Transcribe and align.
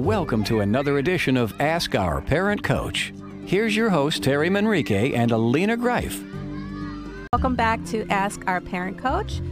Welcome 0.00 0.44
to 0.44 0.60
another 0.60 0.96
edition 0.96 1.36
of 1.36 1.52
Ask 1.60 1.94
Our 1.94 2.22
Parent 2.22 2.64
Coach. 2.64 3.12
Here's 3.44 3.76
your 3.76 3.90
host, 3.90 4.22
Terry 4.22 4.48
Manrique 4.48 5.14
and 5.14 5.30
Alina 5.30 5.76
Greif. 5.76 6.24
Welcome 7.34 7.54
back 7.54 7.84
to 7.88 8.06
Ask 8.08 8.42
Our 8.46 8.62
Parent 8.62 8.96
Coach. 8.96 9.42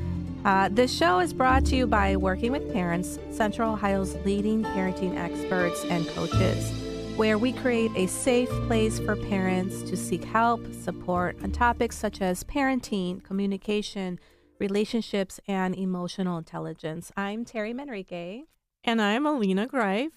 Uh, 0.47 0.71
this 0.73 0.91
show 0.91 1.19
is 1.19 1.35
brought 1.35 1.67
to 1.67 1.77
you 1.77 1.87
by 1.87 2.17
Working 2.17 2.51
with 2.51 2.73
Parents, 2.73 3.19
Central 3.31 3.75
Ohio's 3.75 4.15
leading 4.25 4.65
parenting 4.65 5.19
experts 5.19 5.85
and 5.85 6.09
coaches, 6.09 6.73
where 7.17 7.37
we 7.37 7.53
create 7.53 7.93
a 7.95 8.07
safe 8.07 8.49
place 8.67 8.99
for 8.99 9.17
parents 9.17 9.83
to 9.83 9.99
seek 9.99 10.25
help, 10.25 10.67
support 10.73 11.37
on 11.43 11.53
topics 11.53 11.99
such 11.99 12.23
as 12.23 12.43
parenting, 12.43 13.23
communication, 13.23 14.19
relationships, 14.59 15.41
and 15.47 15.75
emotional 15.77 16.39
intelligence. 16.39 17.13
I'm 17.19 17.45
Terry 17.45 17.75
Manrique. 17.75 18.45
And 18.83 19.03
I'm 19.03 19.27
Alina 19.27 19.67
Greif. 19.67 20.13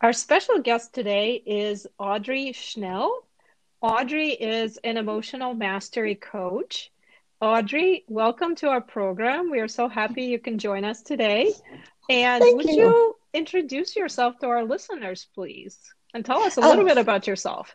Our 0.00 0.12
special 0.12 0.60
guest 0.60 0.94
today 0.94 1.34
is 1.44 1.86
Audrey 1.98 2.52
Schnell. 2.52 3.26
Audrey 3.82 4.30
is 4.30 4.78
an 4.78 4.96
emotional 4.96 5.52
mastery 5.54 6.14
coach. 6.14 6.90
Audrey, 7.40 8.04
welcome 8.08 8.54
to 8.56 8.68
our 8.68 8.80
program. 8.80 9.50
We 9.50 9.60
are 9.60 9.68
so 9.68 9.88
happy 9.88 10.24
you 10.24 10.38
can 10.38 10.58
join 10.58 10.84
us 10.84 11.02
today. 11.02 11.52
And 12.08 12.42
Thank 12.42 12.56
would 12.56 12.66
you. 12.66 12.74
you. 12.76 13.16
introduce 13.34 13.94
yourself 13.94 14.38
to 14.40 14.46
our 14.48 14.64
listeners, 14.64 15.28
please? 15.34 15.78
And 16.14 16.24
tell 16.24 16.42
us 16.42 16.56
a 16.56 16.60
little 16.60 16.80
Um, 16.80 16.86
bit 16.86 16.98
about 16.98 17.26
yourself. 17.26 17.74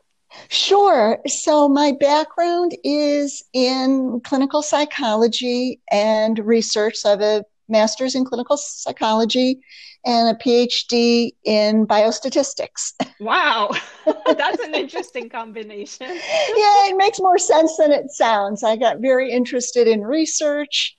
Sure. 0.49 1.20
So, 1.27 1.70
my 1.70 1.93
background 1.99 2.76
is 2.84 3.43
in 3.53 4.20
clinical 4.21 4.62
psychology 4.62 5.79
and 5.91 6.39
research. 6.39 6.95
So 6.95 7.09
I 7.09 7.12
have 7.12 7.21
a 7.21 7.45
master's 7.68 8.16
in 8.16 8.26
clinical 8.26 8.58
psychology 8.58 9.60
and 10.05 10.36
a 10.36 10.40
PhD 10.40 11.32
in 11.44 11.88
biostatistics. 11.88 12.94
Wow, 13.20 13.72
that's 14.05 14.62
an 14.62 14.76
interesting 14.76 15.30
combination. 15.30 16.07
yeah, 16.07 16.90
it 16.90 16.98
makes 16.98 17.20
more 17.20 17.38
sense 17.38 17.77
than 17.77 17.91
it 17.91 18.12
sounds. 18.12 18.63
I 18.63 18.76
got 18.76 18.99
very 18.99 19.32
interested 19.32 19.88
in 19.88 20.02
research 20.02 20.96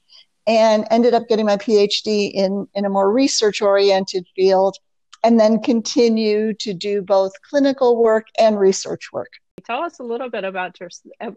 and 0.46 0.86
ended 0.90 1.14
up 1.14 1.28
getting 1.28 1.46
my 1.46 1.56
PhD 1.56 2.30
in, 2.32 2.66
in 2.74 2.84
a 2.84 2.88
more 2.88 3.12
research 3.12 3.62
oriented 3.62 4.26
field 4.34 4.76
and 5.24 5.40
then 5.40 5.60
continue 5.60 6.54
to 6.54 6.72
do 6.72 7.02
both 7.02 7.32
clinical 7.50 8.00
work 8.00 8.26
and 8.38 8.58
research 8.58 9.12
work. 9.12 9.30
Tell 9.64 9.82
us 9.82 9.98
a 9.98 10.04
little 10.04 10.30
bit 10.30 10.44
about 10.44 10.78
your 10.78 10.90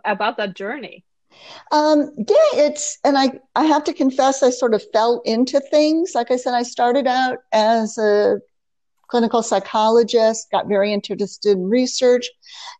about 0.05 0.37
that 0.37 0.55
journey. 0.55 1.03
Um, 1.71 2.11
yeah, 2.17 2.65
it's, 2.65 2.97
and 3.03 3.17
I, 3.17 3.31
I 3.55 3.65
have 3.65 3.83
to 3.85 3.93
confess, 3.93 4.43
I 4.43 4.49
sort 4.49 4.73
of 4.73 4.83
fell 4.91 5.21
into 5.25 5.59
things. 5.59 6.13
Like 6.15 6.31
I 6.31 6.35
said, 6.35 6.53
I 6.53 6.63
started 6.63 7.07
out 7.07 7.39
as 7.51 7.97
a 7.97 8.39
clinical 9.07 9.41
psychologist, 9.41 10.51
got 10.51 10.67
very 10.67 10.93
interested 10.93 11.51
in 11.51 11.69
research, 11.69 12.27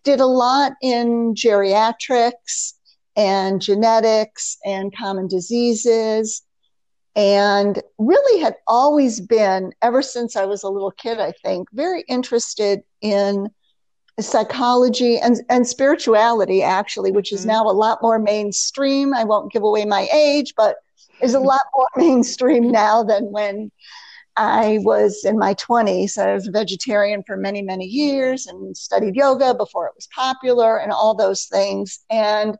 did 0.04 0.20
a 0.20 0.26
lot 0.26 0.74
in 0.82 1.34
geriatrics 1.34 2.74
and 3.16 3.62
genetics 3.62 4.58
and 4.66 4.96
common 4.96 5.28
diseases, 5.28 6.44
and 7.16 7.82
really 7.98 8.42
had 8.42 8.56
always 8.68 9.20
been, 9.20 9.74
ever 9.82 10.02
since 10.02 10.36
I 10.36 10.46
was 10.46 10.64
a 10.64 10.70
little 10.70 10.92
kid, 10.92 11.20
I 11.20 11.34
think, 11.44 11.68
very 11.74 12.04
interested 12.08 12.82
in 13.02 13.50
psychology 14.22 15.18
and, 15.18 15.38
and 15.50 15.68
spirituality, 15.68 16.62
actually, 16.64 17.12
which 17.12 17.32
is 17.32 17.44
Mhm. 17.44 17.48
now 17.48 17.64
a 17.64 17.72
lot 17.72 18.02
more 18.02 18.20
mainstream. 18.20 19.14
I 19.14 19.24
won't 19.24 19.52
give 19.52 19.64
away 19.64 19.86
my 19.86 20.08
age, 20.14 20.54
but 20.56 20.78
is 21.22 21.34
a 21.34 21.40
lot 21.54 21.62
more 21.76 21.88
mainstream 21.96 22.72
now 22.72 23.04
than 23.04 23.32
when 23.32 23.72
I 24.38 24.80
was 24.84 25.26
in 25.26 25.38
my 25.38 25.54
20s. 25.56 26.18
I 26.18 26.34
was 26.34 26.48
a 26.48 26.52
vegetarian 26.52 27.24
for 27.28 27.36
many, 27.36 27.62
many 27.62 27.86
years 27.86 28.48
and 28.48 28.76
studied 28.78 29.16
yoga 29.16 29.54
before 29.54 29.88
it 29.88 29.94
was 29.96 30.08
popular 30.16 30.78
and 30.78 30.92
all 30.94 31.14
those 31.14 31.46
things. 31.46 32.00
And 32.10 32.58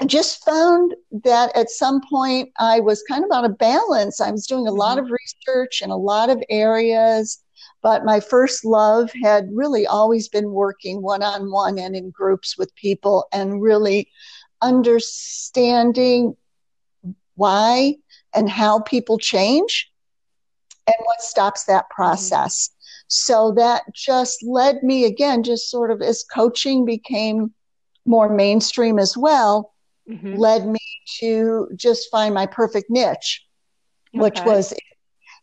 I 0.00 0.04
just 0.04 0.44
found 0.44 0.94
that 1.24 1.56
at 1.56 1.70
some 1.70 2.02
point 2.10 2.50
I 2.58 2.80
was 2.80 3.02
kind 3.08 3.24
of 3.24 3.30
out 3.30 3.46
of 3.46 3.56
balance. 3.56 4.20
I 4.20 4.30
was 4.30 4.46
doing 4.46 4.66
a 4.68 4.72
lot 4.72 4.98
of 4.98 5.10
research 5.10 5.80
in 5.80 5.88
a 5.90 5.96
lot 5.96 6.28
of 6.28 6.42
areas, 6.50 7.38
but 7.86 8.04
my 8.04 8.18
first 8.18 8.64
love 8.64 9.12
had 9.22 9.48
really 9.52 9.86
always 9.86 10.28
been 10.28 10.50
working 10.50 11.02
one 11.02 11.22
on 11.22 11.52
one 11.52 11.78
and 11.78 11.94
in 11.94 12.10
groups 12.10 12.58
with 12.58 12.74
people 12.74 13.28
and 13.32 13.62
really 13.62 14.10
understanding 14.60 16.36
why 17.36 17.94
and 18.34 18.50
how 18.50 18.80
people 18.80 19.18
change 19.18 19.88
and 20.88 20.96
what 21.04 21.22
stops 21.22 21.62
that 21.66 21.88
process. 21.88 22.70
So 23.06 23.52
that 23.52 23.84
just 23.94 24.42
led 24.42 24.82
me 24.82 25.04
again, 25.04 25.44
just 25.44 25.70
sort 25.70 25.92
of 25.92 26.02
as 26.02 26.24
coaching 26.24 26.84
became 26.84 27.54
more 28.04 28.28
mainstream 28.28 28.98
as 28.98 29.16
well, 29.16 29.74
Mhm. 30.08 30.36
led 30.36 30.66
me 30.66 30.80
to 31.20 31.68
just 31.76 32.10
find 32.10 32.34
my 32.34 32.46
perfect 32.46 32.90
niche, 32.90 33.44
which 34.10 34.38
Okay. 34.38 34.44
was 34.44 34.74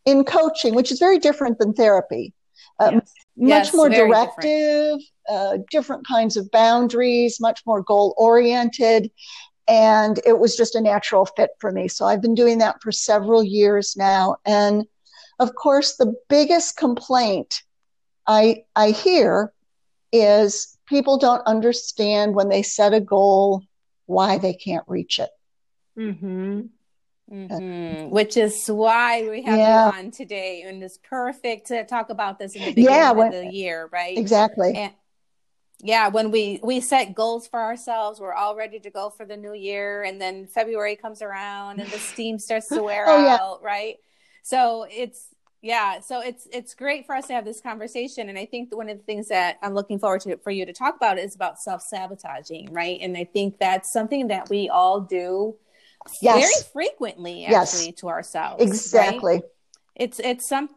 in 0.05 0.23
coaching, 0.23 0.75
which 0.75 0.91
is 0.91 0.99
very 0.99 1.17
different 1.17 1.59
than 1.59 1.73
therapy. 1.73 2.33
Uh, 2.79 2.91
Yes. 2.93 3.13
Much 3.35 3.49
Yes, 3.49 3.73
more 3.73 3.89
directive, 3.89 4.99
uh, 5.27 5.57
different 5.71 6.07
kinds 6.07 6.37
of 6.37 6.51
boundaries, 6.51 7.39
much 7.39 7.61
more 7.65 7.81
goal 7.81 8.13
oriented. 8.17 9.09
And 9.67 10.19
it 10.23 10.37
was 10.37 10.55
just 10.55 10.75
a 10.75 10.81
natural 10.81 11.25
fit 11.25 11.49
for 11.59 11.71
me. 11.71 11.87
So 11.87 12.05
I've 12.05 12.21
been 12.21 12.35
doing 12.35 12.59
that 12.59 12.79
for 12.81 12.91
several 12.91 13.43
years 13.43 13.95
now. 13.97 14.35
And 14.45 14.85
of 15.39 15.55
course, 15.55 15.95
the 15.95 16.13
biggest 16.29 16.77
complaint 16.77 17.63
I, 18.27 18.65
I 18.75 18.91
hear 18.91 19.51
is 20.11 20.77
people 20.85 21.17
don't 21.17 21.41
understand 21.47 22.35
when 22.35 22.49
they 22.49 22.61
set 22.61 22.93
a 22.93 22.99
goal 22.99 23.63
why 24.05 24.37
they 24.37 24.53
can't 24.53 24.85
reach 24.87 25.17
it. 25.17 25.31
Mhm. 25.97 26.69
Mhm. 27.31 28.09
Which 28.09 28.37
is 28.37 28.67
why 28.67 29.27
we 29.29 29.43
have 29.43 29.59
Yeah. 29.59 29.91
you 29.91 29.97
on 30.05 30.11
today, 30.11 30.61
and 30.63 30.83
it's 30.83 30.97
perfect 30.97 31.67
to 31.67 31.83
talk 31.85 32.09
about 32.09 32.37
this 32.37 32.55
in 32.55 32.63
the 32.63 32.71
beginning 32.71 32.99
Yeah, 32.99 33.11
of 33.11 33.31
the 33.31 33.45
year, 33.47 33.89
right? 33.91 34.17
Exactly. 34.17 34.75
And 34.75 34.93
yeah, 35.81 36.07
when 36.09 36.31
we 36.31 36.59
we 36.63 36.79
set 36.81 37.15
goals 37.15 37.47
for 37.47 37.59
ourselves, 37.61 38.19
we're 38.19 38.33
all 38.33 38.55
ready 38.55 38.79
to 38.79 38.89
go 38.89 39.09
for 39.09 39.25
the 39.25 39.37
new 39.37 39.53
year, 39.53 40.03
and 40.03 40.21
then 40.21 40.47
February 40.47 40.95
comes 40.95 41.21
around, 41.21 41.79
and 41.79 41.91
the 41.91 41.99
steam 42.13 42.39
starts 42.39 42.69
to 42.69 42.83
wear 42.83 43.07
Oh, 43.07 43.17
yeah. 43.17 43.37
out, 43.37 43.63
right? 43.63 43.97
So 44.43 44.85
it's 44.89 45.27
yeah, 45.61 46.01
so 46.01 46.19
it's 46.21 46.47
it's 46.51 46.73
great 46.75 47.05
for 47.05 47.15
us 47.15 47.27
to 47.27 47.33
have 47.33 47.45
this 47.45 47.61
conversation, 47.61 48.29
and 48.29 48.37
I 48.37 48.45
think 48.45 48.75
one 48.75 48.89
of 48.89 48.97
the 48.97 49.03
things 49.03 49.29
that 49.29 49.57
I'm 49.61 49.73
looking 49.73 49.99
forward 49.99 50.21
to 50.21 50.37
for 50.37 50.51
you 50.51 50.65
to 50.65 50.73
talk 50.73 50.95
about 50.97 51.17
is 51.17 51.35
about 51.35 51.59
self 51.59 51.81
sabotaging, 51.81 52.71
right? 52.73 52.99
And 53.01 53.17
I 53.17 53.23
think 53.25 53.57
that's 53.59 53.91
something 53.91 54.27
that 54.27 54.49
we 54.49 54.69
all 54.69 54.99
do 55.01 55.55
Yes. 56.21 56.41
very 56.41 56.63
frequently, 56.71 57.41
Yes. 57.41 57.73
actually, 57.73 57.93
to 57.93 58.09
ourselves. 58.09 58.61
right? 58.61 58.67
Exactly. 58.69 59.41
it's 59.95 60.19
it's 60.19 60.47
some 60.47 60.69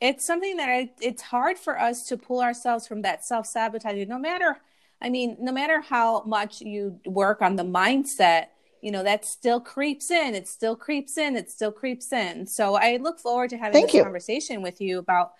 it's 0.00 0.26
something 0.26 0.56
that 0.56 0.68
I, 0.68 0.90
it's 1.00 1.22
hard 1.22 1.58
for 1.58 1.78
us 1.80 2.06
to 2.08 2.16
pull 2.16 2.40
ourselves 2.42 2.86
from 2.86 3.02
that 3.02 3.24
self-sabotaging 3.24 4.08
no 4.08 4.18
matter 4.18 4.56
i 5.00 5.08
mean 5.08 5.36
no 5.40 5.52
matter 5.52 5.80
how 5.80 6.22
much 6.24 6.60
you 6.60 6.98
work 7.06 7.40
on 7.42 7.56
the 7.56 7.62
mindset 7.62 8.46
you 8.82 8.90
know 8.90 9.02
that 9.02 9.24
still 9.24 9.60
creeps 9.60 10.10
in 10.10 10.34
it 10.34 10.48
still 10.48 10.76
creeps 10.76 11.16
in 11.18 11.36
it 11.36 11.50
still 11.50 11.70
creeps 11.72 12.12
in 12.12 12.46
so 12.46 12.74
i 12.74 12.96
look 12.96 13.18
forward 13.20 13.50
to 13.50 13.56
having 13.56 13.72
Thank 13.74 13.86
this 13.88 13.96
you. 13.96 14.02
conversation 14.02 14.62
with 14.62 14.80
you 14.80 14.98
about 14.98 15.32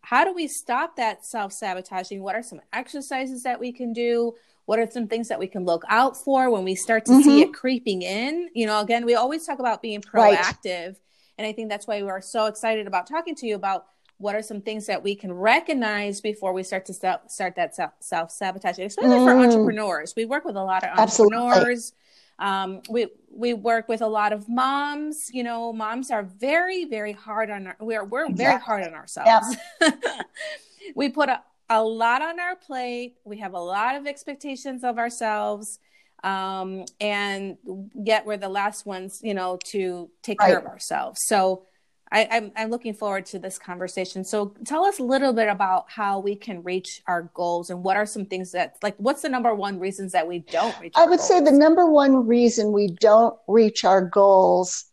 how 0.00 0.24
do 0.24 0.32
we 0.34 0.48
stop 0.48 0.96
that 0.96 1.24
self-sabotaging 1.24 2.22
what 2.22 2.34
are 2.34 2.42
some 2.42 2.60
exercises 2.72 3.42
that 3.44 3.60
we 3.60 3.70
can 3.72 3.92
do 3.92 4.34
what 4.66 4.78
are 4.78 4.88
some 4.90 5.08
things 5.08 5.28
that 5.28 5.38
we 5.38 5.46
can 5.46 5.64
look 5.64 5.82
out 5.88 6.16
for 6.16 6.50
when 6.50 6.64
we 6.64 6.74
start 6.74 7.04
to 7.06 7.14
see 7.22 7.40
Mhm. 7.40 7.42
it 7.48 7.52
creeping 7.54 8.02
in 8.02 8.48
you 8.54 8.66
know 8.66 8.80
again 8.80 9.04
we 9.04 9.14
always 9.14 9.44
talk 9.46 9.58
about 9.58 9.82
being 9.82 10.02
Right. 10.12 10.38
proactive 10.38 10.96
and 11.38 11.46
I 11.46 11.52
think 11.52 11.68
that's 11.70 11.86
why 11.86 12.02
we're 12.02 12.20
so 12.20 12.46
excited 12.46 12.86
about 12.86 13.06
talking 13.06 13.34
to 13.36 13.46
you 13.46 13.54
about 13.56 13.86
what 14.18 14.36
are 14.36 14.42
some 14.42 14.60
things 14.60 14.86
that 14.86 15.02
we 15.02 15.16
can 15.16 15.32
recognize 15.32 16.20
before 16.20 16.52
we 16.52 16.62
start 16.62 16.84
to 16.86 16.94
start, 16.94 17.28
start 17.30 17.56
that 17.56 17.74
self 18.00 18.30
sabotaging, 18.30 18.84
especially 18.86 19.18
for 19.18 19.32
Mm. 19.34 19.44
entrepreneurs. 19.46 20.14
We 20.14 20.26
work 20.26 20.44
with 20.44 20.54
a 20.56 20.62
lot 20.62 20.84
of 20.84 20.96
entrepreneurs. 20.96 21.92
Um, 22.38 22.82
we 22.88 23.08
we 23.34 23.54
work 23.54 23.88
with 23.88 24.00
a 24.02 24.06
lot 24.06 24.32
of 24.32 24.48
moms. 24.48 25.30
You 25.32 25.42
know, 25.42 25.72
moms 25.72 26.10
are 26.12 26.22
very 26.22 26.84
very 26.84 27.12
hard 27.12 27.50
on 27.50 27.66
our. 27.68 27.76
We're 27.80 28.04
we're 28.04 28.30
very 28.32 28.60
hard 28.60 28.84
on 28.84 28.94
ourselves. 28.94 29.56
we 30.94 31.08
put 31.08 31.28
a, 31.28 31.42
a 31.76 31.82
lot 31.82 32.22
on 32.22 32.40
our 32.40 32.56
plate. 32.56 33.16
We 33.24 33.38
have 33.38 33.54
a 33.54 33.60
lot 33.60 33.96
of 33.96 34.06
expectations 34.06 34.84
of 34.84 34.98
ourselves 34.98 35.78
um, 36.22 36.84
and 37.00 37.56
yet 37.94 38.24
we're 38.24 38.36
the 38.36 38.48
last 38.48 38.86
ones, 38.86 39.20
you 39.22 39.34
know, 39.34 39.58
to 39.66 40.08
take 40.22 40.38
care 40.38 40.58
of 40.58 40.66
ourselves. 40.66 41.20
So 41.26 41.64
I, 42.12 42.28
I'm, 42.30 42.52
I'm 42.54 42.70
looking 42.70 42.94
forward 42.94 43.26
to 43.26 43.38
this 43.38 43.58
conversation. 43.58 44.22
So 44.22 44.54
tell 44.64 44.84
us 44.84 45.00
a 45.00 45.02
little 45.02 45.32
bit 45.32 45.48
about 45.48 45.86
how 45.88 46.20
we 46.20 46.36
can 46.36 46.62
reach 46.62 47.02
our 47.08 47.30
goals 47.34 47.70
and 47.70 47.82
what 47.82 47.96
are 47.96 48.06
some 48.06 48.26
things 48.26 48.52
that, 48.52 48.76
like, 48.82 48.94
what's 48.98 49.22
the 49.22 49.28
number 49.28 49.54
one 49.54 49.80
reasons 49.80 50.12
that 50.12 50.28
we 50.28 50.40
don't 50.40 50.78
reach? 50.80 50.92
I 50.94 51.06
would 51.06 51.20
say 51.20 51.40
the 51.40 51.50
number 51.50 51.90
one 51.90 52.26
reason 52.26 52.70
we 52.70 52.88
don't 52.88 53.36
reach 53.48 53.84
our 53.84 54.02
goals 54.02 54.84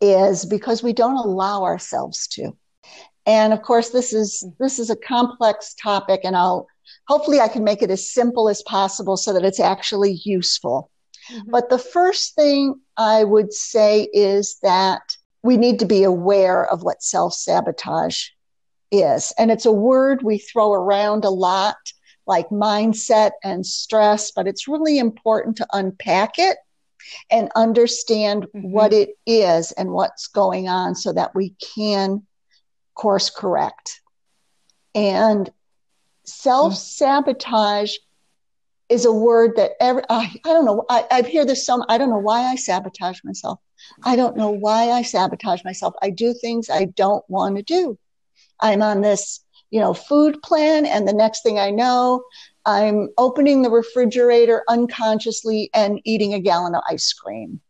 is 0.00 0.44
because 0.44 0.82
we 0.82 0.92
don't 0.92 1.16
allow 1.16 1.62
ourselves 1.62 2.26
to. 2.28 2.54
And 3.26 3.52
of 3.52 3.62
course, 3.62 3.90
this 3.90 4.12
is 4.12 4.44
this 4.58 4.78
is 4.78 4.90
a 4.90 4.96
complex 4.96 5.74
topic, 5.74 6.20
and 6.24 6.36
I'll 6.36 6.66
hopefully 7.06 7.40
I 7.40 7.48
can 7.48 7.64
make 7.64 7.82
it 7.82 7.90
as 7.90 8.10
simple 8.12 8.48
as 8.48 8.62
possible 8.62 9.16
so 9.16 9.32
that 9.32 9.44
it's 9.44 9.60
actually 9.60 10.20
useful. 10.24 10.90
Mm-hmm. 11.30 11.50
But 11.50 11.70
the 11.70 11.78
first 11.78 12.34
thing 12.34 12.80
I 12.96 13.24
would 13.24 13.52
say 13.52 14.08
is 14.12 14.58
that 14.62 15.02
we 15.42 15.56
need 15.56 15.78
to 15.80 15.86
be 15.86 16.02
aware 16.02 16.66
of 16.66 16.82
what 16.82 17.02
self 17.02 17.34
sabotage 17.34 18.28
is. 18.90 19.32
And 19.38 19.50
it's 19.50 19.66
a 19.66 19.72
word 19.72 20.22
we 20.22 20.38
throw 20.38 20.72
around 20.72 21.24
a 21.24 21.30
lot, 21.30 21.76
like 22.26 22.48
mindset 22.48 23.32
and 23.44 23.64
stress, 23.64 24.30
but 24.30 24.46
it's 24.46 24.68
really 24.68 24.98
important 24.98 25.56
to 25.58 25.66
unpack 25.72 26.38
it 26.38 26.58
and 27.30 27.50
understand 27.54 28.44
mm-hmm. 28.44 28.70
what 28.70 28.92
it 28.92 29.10
is 29.26 29.72
and 29.72 29.92
what's 29.92 30.26
going 30.26 30.68
on 30.68 30.94
so 30.94 31.12
that 31.12 31.34
we 31.34 31.54
can 31.74 32.26
course 33.00 33.30
correct. 33.30 34.02
And 34.94 35.50
self 36.24 36.76
sabotage 36.76 37.94
is 38.90 39.06
a 39.06 39.12
word 39.12 39.52
that 39.56 39.72
every, 39.80 40.02
I, 40.10 40.34
I 40.44 40.48
don't 40.48 40.66
know. 40.66 40.84
I, 40.90 41.06
I 41.10 41.22
hear 41.22 41.46
this 41.46 41.64
some, 41.64 41.82
I 41.88 41.96
don't 41.96 42.10
know 42.10 42.18
why 42.18 42.42
I 42.42 42.56
sabotage 42.56 43.20
myself. 43.24 43.58
I 44.04 44.16
don't 44.16 44.36
know 44.36 44.50
why 44.50 44.90
I 44.90 45.00
sabotage 45.00 45.64
myself. 45.64 45.94
I 46.02 46.10
do 46.10 46.34
things 46.34 46.68
I 46.68 46.84
don't 46.84 47.24
want 47.28 47.56
to 47.56 47.62
do. 47.62 47.98
I'm 48.60 48.82
on 48.82 49.00
this, 49.00 49.42
you 49.70 49.80
know, 49.80 49.94
food 49.94 50.42
plan. 50.42 50.84
And 50.84 51.08
the 51.08 51.14
next 51.14 51.42
thing 51.42 51.58
I 51.58 51.70
know, 51.70 52.22
I'm 52.66 53.08
opening 53.16 53.62
the 53.62 53.70
refrigerator 53.70 54.62
unconsciously 54.68 55.70
and 55.72 56.00
eating 56.04 56.34
a 56.34 56.40
gallon 56.40 56.74
of 56.74 56.82
ice 56.90 57.14
cream. 57.14 57.60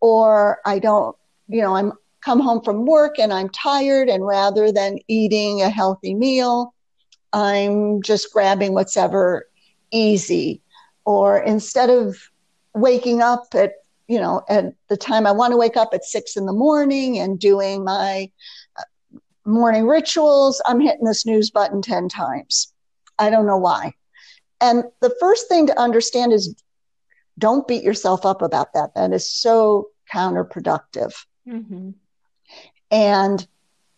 Or 0.00 0.60
I 0.64 0.78
don't, 0.78 1.16
you 1.48 1.62
know, 1.62 1.74
I'm 1.74 1.94
come 2.28 2.40
home 2.40 2.60
from 2.60 2.84
work 2.84 3.18
and 3.18 3.32
I'm 3.32 3.48
tired. 3.48 4.10
And 4.10 4.26
rather 4.26 4.70
than 4.70 4.98
eating 5.08 5.62
a 5.62 5.70
healthy 5.70 6.14
meal, 6.14 6.74
I'm 7.32 8.02
just 8.02 8.34
grabbing 8.34 8.74
whatever 8.74 9.48
easy. 9.92 10.60
Or 11.06 11.38
instead 11.38 11.88
of 11.88 12.18
waking 12.74 13.22
up 13.22 13.46
at, 13.54 13.72
you 14.08 14.20
know, 14.20 14.42
at 14.50 14.74
the 14.88 14.96
time 14.98 15.26
I 15.26 15.32
want 15.32 15.52
to 15.52 15.56
wake 15.56 15.78
up 15.78 15.94
at 15.94 16.04
six 16.04 16.36
in 16.36 16.44
the 16.44 16.52
morning 16.52 17.18
and 17.18 17.40
doing 17.40 17.82
my 17.82 18.30
uh, 18.78 19.18
morning 19.46 19.86
rituals, 19.86 20.60
I'm 20.66 20.80
hitting 20.80 21.06
the 21.06 21.14
snooze 21.14 21.50
button 21.50 21.80
10 21.80 22.10
times. 22.10 22.74
I 23.18 23.30
don't 23.30 23.46
know 23.46 23.56
why. 23.56 23.94
And 24.60 24.84
the 25.00 25.16
first 25.18 25.48
thing 25.48 25.66
to 25.68 25.80
understand 25.80 26.34
is 26.34 26.54
don't 27.38 27.66
beat 27.66 27.82
yourself 27.82 28.26
up 28.26 28.42
about 28.42 28.74
that. 28.74 28.94
That 28.94 29.14
is 29.14 29.26
so 29.26 29.88
counterproductive. 30.12 31.14
Mm-hmm. 31.48 31.92
And 32.90 33.46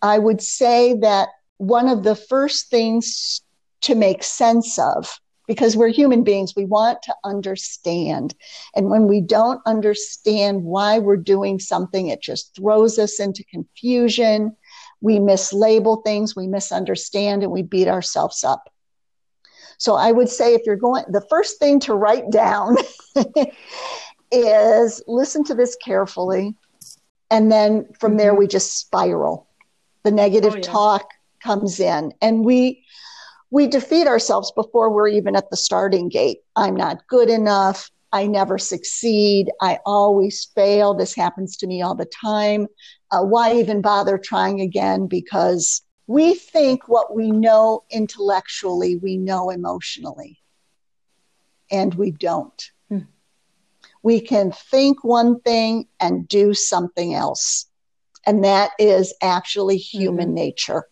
I 0.02 0.18
would 0.18 0.40
say 0.40 0.94
that 1.00 1.28
one 1.58 1.88
of 1.88 2.02
the 2.02 2.16
first 2.16 2.70
things 2.70 3.42
to 3.82 3.94
make 3.94 4.22
sense 4.22 4.78
of, 4.78 5.20
because 5.46 5.76
we're 5.76 5.88
human 5.88 6.22
beings, 6.22 6.54
we 6.54 6.64
want 6.64 7.02
to 7.02 7.14
understand. 7.24 8.34
And 8.74 8.88
when 8.88 9.08
we 9.08 9.20
don't 9.20 9.60
understand 9.66 10.62
why 10.62 10.98
we're 10.98 11.16
doing 11.16 11.58
something, 11.58 12.08
it 12.08 12.22
just 12.22 12.54
throws 12.54 12.98
us 12.98 13.18
into 13.18 13.44
confusion. 13.44 14.56
We 15.00 15.18
mislabel 15.18 16.04
things, 16.04 16.36
we 16.36 16.46
misunderstand, 16.46 17.42
and 17.42 17.50
we 17.50 17.62
beat 17.62 17.88
ourselves 17.88 18.44
up. 18.44 18.70
So 19.78 19.94
I 19.94 20.12
would 20.12 20.28
say 20.28 20.54
if 20.54 20.62
you're 20.66 20.76
going, 20.76 21.04
the 21.08 21.26
first 21.28 21.58
thing 21.58 21.80
to 21.80 21.94
write 21.94 22.30
down 22.30 22.76
is 24.30 25.02
listen 25.06 25.42
to 25.44 25.54
this 25.54 25.74
carefully. 25.76 26.54
And 27.30 27.50
then 27.50 27.86
from 27.98 28.16
there, 28.16 28.34
we 28.34 28.46
just 28.46 28.76
spiral. 28.78 29.48
The 30.02 30.10
negative 30.10 30.54
oh, 30.54 30.56
yeah. 30.56 30.62
talk 30.62 31.10
comes 31.42 31.78
in 31.80 32.12
and 32.20 32.44
we, 32.44 32.84
we 33.50 33.66
defeat 33.66 34.06
ourselves 34.06 34.52
before 34.52 34.90
we're 34.90 35.08
even 35.08 35.36
at 35.36 35.50
the 35.50 35.56
starting 35.56 36.08
gate. 36.08 36.38
I'm 36.56 36.74
not 36.74 37.06
good 37.08 37.28
enough. 37.28 37.90
I 38.12 38.26
never 38.26 38.58
succeed. 38.58 39.50
I 39.60 39.78
always 39.86 40.46
fail. 40.54 40.94
This 40.94 41.14
happens 41.14 41.56
to 41.58 41.66
me 41.66 41.82
all 41.82 41.94
the 41.94 42.06
time. 42.06 42.66
Uh, 43.10 43.22
why 43.22 43.54
even 43.54 43.80
bother 43.80 44.18
trying 44.18 44.60
again? 44.60 45.06
Because 45.06 45.82
we 46.06 46.34
think 46.34 46.88
what 46.88 47.14
we 47.14 47.30
know 47.30 47.84
intellectually, 47.90 48.96
we 48.96 49.16
know 49.16 49.50
emotionally, 49.50 50.40
and 51.70 51.94
we 51.94 52.10
don't. 52.10 52.70
We 54.02 54.20
can 54.20 54.52
think 54.52 55.04
one 55.04 55.40
thing 55.40 55.86
and 55.98 56.26
do 56.26 56.54
something 56.54 57.14
else. 57.14 57.66
And 58.26 58.44
that 58.44 58.72
is 58.78 59.14
actually 59.22 59.76
human 59.76 60.28
mm-hmm. 60.28 60.34
nature. 60.34 60.84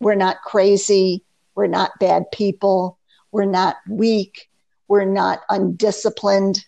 We're 0.00 0.14
not 0.14 0.42
crazy. 0.42 1.24
We're 1.54 1.66
not 1.66 1.98
bad 1.98 2.30
people. 2.32 2.98
We're 3.32 3.44
not 3.44 3.76
weak. 3.88 4.48
We're 4.86 5.04
not 5.04 5.40
undisciplined. 5.48 6.64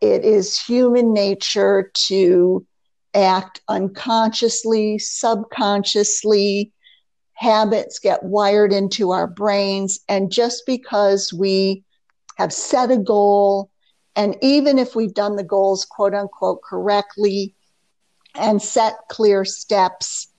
It 0.00 0.24
is 0.24 0.60
human 0.60 1.12
nature 1.12 1.90
to 2.06 2.66
act 3.14 3.60
unconsciously, 3.68 4.98
subconsciously. 4.98 6.72
Habits 7.34 7.98
get 7.98 8.22
wired 8.22 8.72
into 8.72 9.10
our 9.10 9.26
brains. 9.26 10.00
And 10.08 10.30
just 10.32 10.64
because 10.66 11.32
we 11.32 11.84
have 12.36 12.52
set 12.52 12.90
a 12.90 12.96
goal, 12.96 13.70
and 14.18 14.36
even 14.42 14.80
if 14.80 14.96
we've 14.96 15.14
done 15.14 15.36
the 15.36 15.44
goals, 15.44 15.84
quote 15.84 16.12
unquote, 16.12 16.60
correctly 16.62 17.54
and 18.34 18.60
set 18.60 18.96
clear 19.08 19.44
steps, 19.44 20.32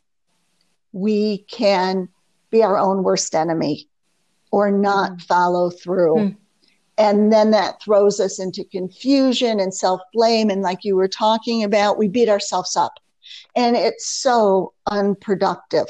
we 0.92 1.46
can 1.50 2.10
be 2.50 2.62
our 2.62 2.78
own 2.78 3.04
worst 3.04 3.34
enemy 3.34 3.88
or 4.52 4.70
not 4.70 5.14
mm. 5.14 5.22
follow 5.22 5.70
through. 5.70 6.16
Mm. 6.16 6.38
And 6.98 7.32
then 7.32 7.52
that 7.52 7.82
throws 7.82 8.20
us 8.20 8.38
into 8.38 8.66
confusion 8.66 9.62
and 9.62 9.74
self 9.74 10.02
blame. 10.12 10.50
And 10.50 10.62
like 10.62 10.84
you 10.84 10.98
were 10.98 11.08
talking 11.08 11.64
about, 11.64 11.98
we 11.98 12.10
beat 12.10 12.28
ourselves 12.28 12.76
up. 12.76 13.00
And 13.56 13.78
it's 13.78 14.08
so 14.08 14.74
unproductive. 14.92 15.88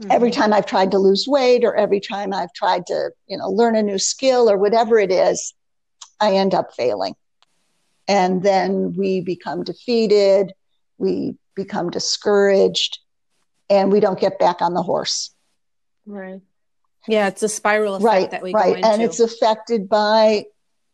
Mm-hmm. 0.00 0.12
Every 0.12 0.30
time 0.30 0.52
I've 0.52 0.66
tried 0.66 0.92
to 0.92 0.98
lose 0.98 1.26
weight 1.26 1.64
or 1.64 1.74
every 1.74 1.98
time 1.98 2.32
I've 2.32 2.52
tried 2.52 2.86
to, 2.86 3.10
you 3.26 3.36
know, 3.36 3.48
learn 3.48 3.74
a 3.74 3.82
new 3.82 3.98
skill 3.98 4.48
or 4.48 4.56
whatever 4.58 5.00
it 5.00 5.10
is, 5.10 5.54
I 6.20 6.36
end 6.36 6.54
up 6.54 6.72
failing. 6.76 7.16
And 8.08 8.42
then 8.42 8.94
we 8.96 9.20
become 9.20 9.62
defeated, 9.62 10.52
we 10.98 11.36
become 11.54 11.90
discouraged, 11.90 12.98
and 13.70 13.92
we 13.92 14.00
don't 14.00 14.18
get 14.18 14.38
back 14.38 14.60
on 14.60 14.74
the 14.74 14.82
horse. 14.82 15.34
Right. 16.06 16.40
Yeah, 17.08 17.28
it's 17.28 17.42
a 17.42 17.48
spiral 17.48 17.96
effect 17.96 18.04
right, 18.04 18.30
that 18.30 18.42
we 18.42 18.52
go 18.52 18.60
into. 18.60 18.74
right, 18.74 18.84
and 18.84 19.02
it's 19.02 19.20
affected 19.20 19.88
by 19.88 20.44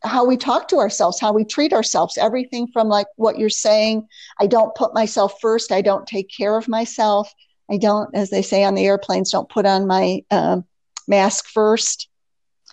how 0.02 0.24
we 0.24 0.36
talk 0.36 0.68
to 0.68 0.76
ourselves, 0.76 1.20
how 1.20 1.32
we 1.32 1.44
treat 1.44 1.72
ourselves, 1.72 2.16
everything 2.16 2.68
from 2.72 2.88
like 2.88 3.06
what 3.16 3.38
you're 3.38 3.50
saying. 3.50 4.06
I 4.38 4.46
don't 4.46 4.74
put 4.74 4.94
myself 4.94 5.34
first. 5.40 5.72
I 5.72 5.82
don't 5.82 6.06
take 6.06 6.30
care 6.34 6.56
of 6.56 6.68
myself. 6.68 7.32
I 7.70 7.76
don't, 7.76 8.08
as 8.14 8.30
they 8.30 8.42
say 8.42 8.64
on 8.64 8.74
the 8.74 8.86
airplanes, 8.86 9.30
don't 9.30 9.48
put 9.48 9.66
on 9.66 9.86
my 9.86 10.22
um, 10.30 10.64
mask 11.06 11.46
first. 11.46 12.08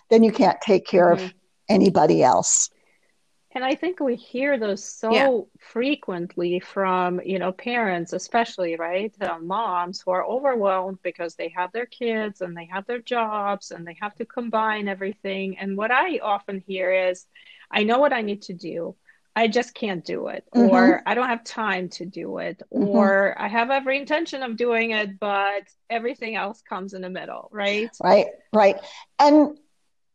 Then 0.08 0.22
you 0.22 0.32
can't 0.32 0.60
take 0.60 0.86
care 0.86 1.14
mm-hmm. 1.14 1.26
of 1.26 1.34
anybody 1.68 2.22
else. 2.22 2.70
And 3.56 3.64
I 3.64 3.74
think 3.74 4.00
we 4.00 4.16
hear 4.16 4.58
those 4.58 4.84
so 4.84 5.10
yeah. 5.10 5.40
frequently 5.58 6.60
from, 6.60 7.22
you 7.24 7.38
know, 7.38 7.52
parents, 7.52 8.12
especially, 8.12 8.76
right? 8.76 9.14
Uh, 9.18 9.38
moms 9.38 10.02
who 10.02 10.10
are 10.10 10.26
overwhelmed 10.26 10.98
because 11.02 11.36
they 11.36 11.48
have 11.56 11.72
their 11.72 11.86
kids 11.86 12.42
and 12.42 12.54
they 12.54 12.66
have 12.66 12.84
their 12.84 12.98
jobs 12.98 13.70
and 13.70 13.86
they 13.86 13.96
have 13.98 14.14
to 14.16 14.26
combine 14.26 14.88
everything. 14.88 15.56
And 15.56 15.74
what 15.74 15.90
I 15.90 16.18
often 16.18 16.62
hear 16.66 16.92
is, 17.08 17.24
I 17.70 17.84
know 17.84 17.98
what 17.98 18.12
I 18.12 18.20
need 18.20 18.42
to 18.42 18.52
do. 18.52 18.94
I 19.34 19.48
just 19.48 19.72
can't 19.72 20.04
do 20.04 20.28
it, 20.28 20.44
mm-hmm. 20.54 20.68
or 20.68 21.02
I 21.06 21.14
don't 21.14 21.28
have 21.28 21.42
time 21.42 21.88
to 21.90 22.04
do 22.04 22.36
it, 22.36 22.62
mm-hmm. 22.70 22.88
or 22.88 23.34
I 23.40 23.48
have 23.48 23.70
every 23.70 23.96
intention 23.98 24.42
of 24.42 24.58
doing 24.58 24.90
it, 24.90 25.18
but 25.18 25.62
everything 25.88 26.36
else 26.36 26.60
comes 26.60 26.92
in 26.92 27.00
the 27.00 27.08
middle, 27.08 27.48
right? 27.50 27.88
Right, 28.04 28.26
right. 28.52 28.76
And 29.18 29.56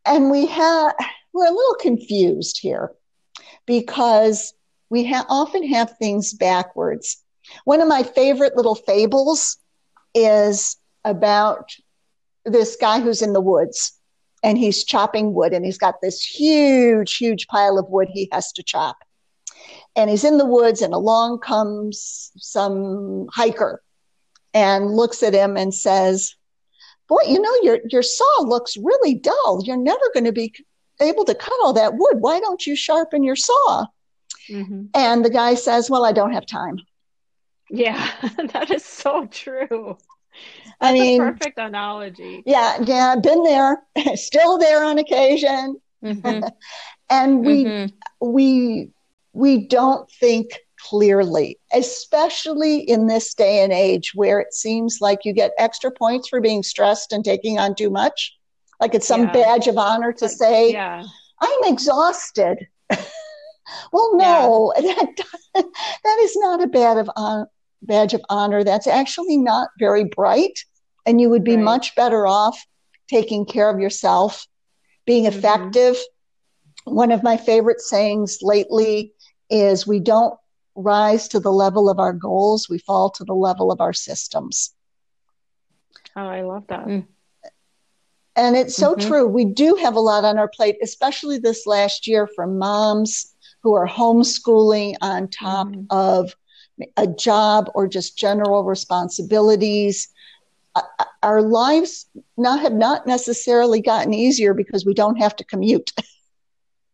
and 0.06 0.30
we 0.30 0.46
have 0.46 0.94
we're 1.34 1.48
a 1.48 1.52
little 1.52 1.76
confused 1.80 2.60
here 2.62 2.92
because 3.72 4.54
we 4.90 5.06
ha- 5.06 5.26
often 5.30 5.66
have 5.66 5.98
things 5.98 6.34
backwards. 6.34 7.24
One 7.64 7.80
of 7.80 7.88
my 7.88 8.04
favorite 8.04 8.58
little 8.58 8.76
fables 8.76 9.56
is 10.14 10.76
about 11.06 11.70
this 12.44 12.76
guy 12.76 13.00
who's 13.00 13.22
in 13.22 13.32
the 13.32 13.40
woods 13.40 13.94
and 14.44 14.58
he's 14.58 14.84
chopping 14.84 15.34
wood 15.34 15.54
and 15.54 15.64
he's 15.64 15.78
got 15.78 16.02
this 16.02 16.22
huge, 16.22 17.16
huge 17.16 17.48
pile 17.48 17.78
of 17.78 17.88
wood 17.88 18.10
he 18.12 18.28
has 18.34 18.52
to 18.52 18.64
chop. 18.64 18.98
And 19.96 20.10
he's 20.10 20.26
in 20.26 20.38
the 20.38 20.46
woods 20.46 20.82
and 20.82 20.94
along 20.94 21.40
comes 21.40 22.34
some 22.36 23.28
hiker 23.32 23.82
and 24.54 24.92
looks 24.92 25.24
at 25.24 25.34
him 25.34 25.56
and 25.56 25.74
says, 25.74 26.36
Boy, 27.08 27.22
you 27.26 27.40
know, 27.40 27.56
your, 27.62 27.80
your 27.90 28.04
saw 28.04 28.42
looks 28.42 28.76
really 28.76 29.16
dull. 29.16 29.62
You're 29.64 29.78
never 29.78 30.12
going 30.14 30.26
to 30.26 30.34
be 30.34 30.54
able 31.02 31.26
to 31.26 31.36
cut 31.36 31.54
all 31.64 31.74
that 31.74 31.96
wood. 31.96 32.18
Why 32.20 32.40
don't 32.40 32.66
you 32.66 32.76
sharpen 32.76 33.24
your 33.24 33.36
saw? 33.36 33.86
Mm-hmm. 34.50 34.86
And 34.94 35.26
the 35.26 35.30
guy 35.30 35.56
says, 35.56 35.90
Well, 35.90 36.06
I 36.06 36.12
don't 36.12 36.34
have 36.34 36.46
time. 36.46 36.78
Yeah, 37.70 38.12
that 38.54 38.70
is 38.72 38.86
so 38.86 39.28
true. 39.28 39.98
I 40.80 40.94
mean, 40.94 41.20
perfect 41.20 41.58
analogy. 41.58 42.44
Yeah, 42.46 42.78
yeah, 42.84 43.16
been 43.16 43.44
there, 43.44 43.82
still 44.16 44.58
there 44.58 44.84
on 44.84 44.98
occasion, 44.98 45.80
mm-hmm. 46.04 46.48
and 47.10 47.46
we 47.46 47.66
mm-hmm. 47.66 48.28
we 48.32 48.90
we 49.34 49.68
don't 49.68 50.10
think 50.10 50.60
clearly, 50.80 51.60
especially 51.74 52.80
in 52.80 53.08
this 53.08 53.34
day 53.34 53.64
and 53.64 53.72
age 53.72 54.14
where 54.16 54.40
it 54.40 54.54
seems 54.54 55.00
like 55.00 55.20
you 55.24 55.34
get 55.34 55.52
extra 55.58 55.92
points 55.92 56.28
for 56.28 56.42
being 56.42 56.64
stressed 56.64 57.12
and 57.12 57.24
taking 57.24 57.60
on 57.60 57.76
too 57.76 57.90
much. 57.90 58.36
Like 58.82 58.96
it's 58.96 59.08
some 59.08 59.26
yeah. 59.26 59.32
badge 59.32 59.68
of 59.68 59.78
honor 59.78 60.12
to 60.12 60.26
like, 60.26 60.34
say, 60.34 60.72
yeah. 60.74 61.04
I'm 61.40 61.60
exhausted. 61.66 62.68
well, 63.94 64.18
no, 64.18 64.74
yeah. 64.80 64.96
that, 65.54 65.66
that 66.04 66.20
is 66.22 66.36
not 66.36 66.64
a 66.64 66.68
badge 66.68 66.98
of, 66.98 67.10
uh, 67.16 67.46
badge 67.84 68.16
of 68.16 68.22
honor. 68.30 68.64
That's 68.64 68.88
actually 68.88 69.38
not 69.38 69.70
very 69.80 70.04
bright. 70.04 70.66
And 71.06 71.22
you 71.22 71.30
would 71.30 71.44
be 71.44 71.56
right. 71.56 71.64
much 71.64 71.96
better 71.96 72.26
off 72.26 72.60
taking 73.08 73.46
care 73.46 73.70
of 73.70 73.80
yourself, 73.80 74.48
being 75.06 75.26
mm-hmm. 75.26 75.38
effective. 75.38 75.98
One 76.86 77.12
of 77.12 77.24
my 77.24 77.38
favorite 77.38 77.82
sayings 77.82 78.40
lately 78.42 79.14
is 79.50 79.86
we 79.86 80.00
don't 80.00 80.36
rise 80.76 81.28
to 81.28 81.40
the 81.40 81.52
level 81.52 81.90
of 81.90 82.00
our 82.00 82.14
goals, 82.14 82.68
we 82.68 82.80
fall 82.80 83.12
to 83.12 83.24
the 83.24 83.34
level 83.34 83.72
of 83.72 83.82
our 83.82 83.94
systems. 83.94 84.74
Oh, 86.16 86.26
I 86.26 86.42
love 86.42 86.66
that. 86.68 86.86
Mm. 86.86 87.06
And 88.36 88.56
it's 88.56 88.76
so 88.76 88.96
mm-hmm. 88.96 89.08
true. 89.08 89.28
We 89.28 89.46
do 89.46 89.76
have 89.76 89.96
a 89.96 90.00
lot 90.00 90.24
on 90.24 90.38
our 90.38 90.48
plate, 90.48 90.78
especially 90.82 91.38
this 91.38 91.68
last 91.68 92.08
year 92.08 92.28
for 92.28 92.48
moms 92.48 93.34
who 93.62 93.74
are 93.74 93.88
homeschooling 93.88 94.96
on 95.02 95.28
top 95.28 95.68
mm-hmm. 95.68 95.84
of 95.90 96.36
a 96.98 97.08
job 97.08 97.70
or 97.76 97.88
just 97.88 98.18
general 98.18 98.64
responsibilities. 98.64 100.08
Our 101.22 101.42
lives 101.42 102.08
not 102.38 102.62
have 102.62 102.74
not 102.74 103.06
necessarily 103.06 103.82
gotten 103.82 104.14
easier 104.14 104.54
because 104.54 104.86
we 104.86 104.94
don't 104.94 105.18
have 105.18 105.36
to 105.38 105.44
commute. 105.44 105.92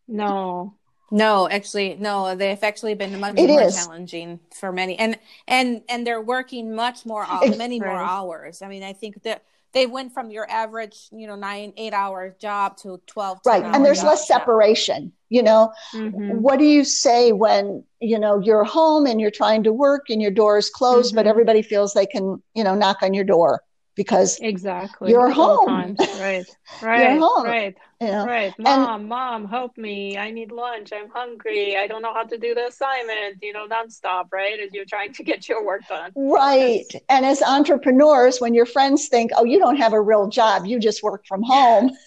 No, 0.10 0.74
no, 1.12 1.50
actually, 1.50 1.98
no. 2.00 2.34
They've 2.36 2.64
actually 2.64 2.94
been 2.94 3.20
much 3.20 3.38
it 3.38 3.48
more 3.48 3.62
is. 3.62 3.76
challenging 3.76 4.40
for 4.54 4.72
many, 4.72 4.98
and 4.98 5.20
and 5.50 5.82
and 5.90 6.08
they're 6.08 6.22
working 6.22 6.74
much 6.74 7.06
more, 7.06 7.28
many 7.58 7.80
more 7.80 7.90
hours. 7.90 8.62
I 8.62 8.70
mean, 8.70 8.84
I 8.84 8.94
think 8.94 9.24
that 9.24 9.44
they 9.78 9.86
went 9.86 10.12
from 10.12 10.32
your 10.32 10.50
average, 10.50 11.08
you 11.12 11.28
know, 11.28 11.36
nine, 11.36 11.72
eight 11.78 11.94
hour 11.94 12.36
job 12.40 12.78
to 12.78 13.00
twelve. 13.06 13.40
Right, 13.46 13.64
and 13.64 13.86
there's 13.86 14.04
less 14.04 14.28
separation. 14.28 15.14
You 15.30 15.44
know, 15.44 15.72
mm-hmm. 15.94 16.42
what 16.42 16.58
do 16.58 16.66
you 16.66 16.84
say 16.84 17.32
when 17.32 17.84
you 18.00 18.18
know 18.18 18.40
you're 18.40 18.64
home 18.64 19.06
and 19.06 19.22
you're 19.22 19.30
trying 19.30 19.64
to 19.64 19.74
work 19.74 20.10
and 20.10 20.20
your 20.20 20.32
door 20.32 20.58
is 20.58 20.72
closed, 20.72 21.10
mm-hmm. 21.10 21.18
but 21.18 21.28
everybody 21.28 21.62
feels 21.62 21.94
they 21.94 22.08
can, 22.08 22.42
you 22.56 22.64
know, 22.64 22.74
knock 22.74 23.04
on 23.04 23.14
your 23.14 23.24
door? 23.24 23.62
because 23.98 24.38
exactly 24.42 25.10
you're 25.10 25.30
home 25.44 25.98
right 26.20 26.46
right 26.84 27.14
you're 27.14 27.20
home. 27.20 27.44
right 27.44 27.76
you 28.00 28.08
know? 28.08 28.26
right. 28.26 28.54
Mom 28.60 29.02
and, 29.02 29.10
mom 29.10 29.48
help 29.48 29.78
me. 29.78 30.18
I 30.18 30.32
need 30.32 30.52
lunch. 30.52 30.92
I'm 30.94 31.10
hungry. 31.10 31.78
I 31.78 31.88
don't 31.88 32.02
know 32.02 32.14
how 32.14 32.24
to 32.24 32.38
do 32.38 32.54
the 32.54 32.68
assignment. 32.68 33.42
You 33.42 33.54
know 33.54 33.68
nonstop 33.68 34.26
right 34.32 34.60
as 34.60 34.74
you're 34.74 34.86
trying 34.86 35.14
to 35.14 35.24
get 35.24 35.50
your 35.50 35.66
work 35.66 35.82
done. 35.88 36.12
Right. 36.16 36.86
And 37.10 37.26
as 37.26 37.42
entrepreneurs 37.42 38.40
when 38.40 38.54
your 38.54 38.66
friends 38.66 39.08
think 39.08 39.32
oh 39.36 39.44
you 39.44 39.60
don't 39.60 39.78
have 39.78 39.94
a 39.94 40.02
real 40.02 40.28
job. 40.28 40.66
You 40.66 40.80
just 40.80 41.04
work 41.04 41.26
from 41.28 41.44
home. 41.44 41.92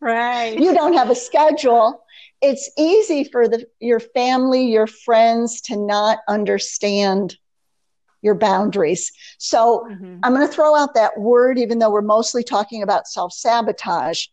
Right. 0.00 0.56
You 0.58 0.72
don't 0.72 0.94
have 0.94 1.10
a 1.10 1.14
schedule. 1.14 2.04
It's 2.40 2.70
easy 2.78 3.24
for 3.24 3.48
the 3.48 3.66
your 3.80 3.98
family 3.98 4.64
your 4.64 4.86
friends 4.86 5.60
to 5.62 5.76
not 5.76 6.20
understand 6.28 7.36
your 8.22 8.34
boundaries. 8.34 9.12
So 9.38 9.86
mm-hmm. 9.90 10.18
I'm 10.22 10.34
going 10.34 10.46
to 10.46 10.52
throw 10.52 10.76
out 10.76 10.94
that 10.94 11.18
word, 11.18 11.58
even 11.58 11.78
though 11.78 11.90
we're 11.90 12.02
mostly 12.02 12.42
talking 12.42 12.82
about 12.82 13.06
self 13.06 13.32
sabotage. 13.32 14.26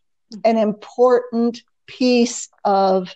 An 0.44 0.58
important 0.58 1.62
piece 1.86 2.48
of 2.64 3.14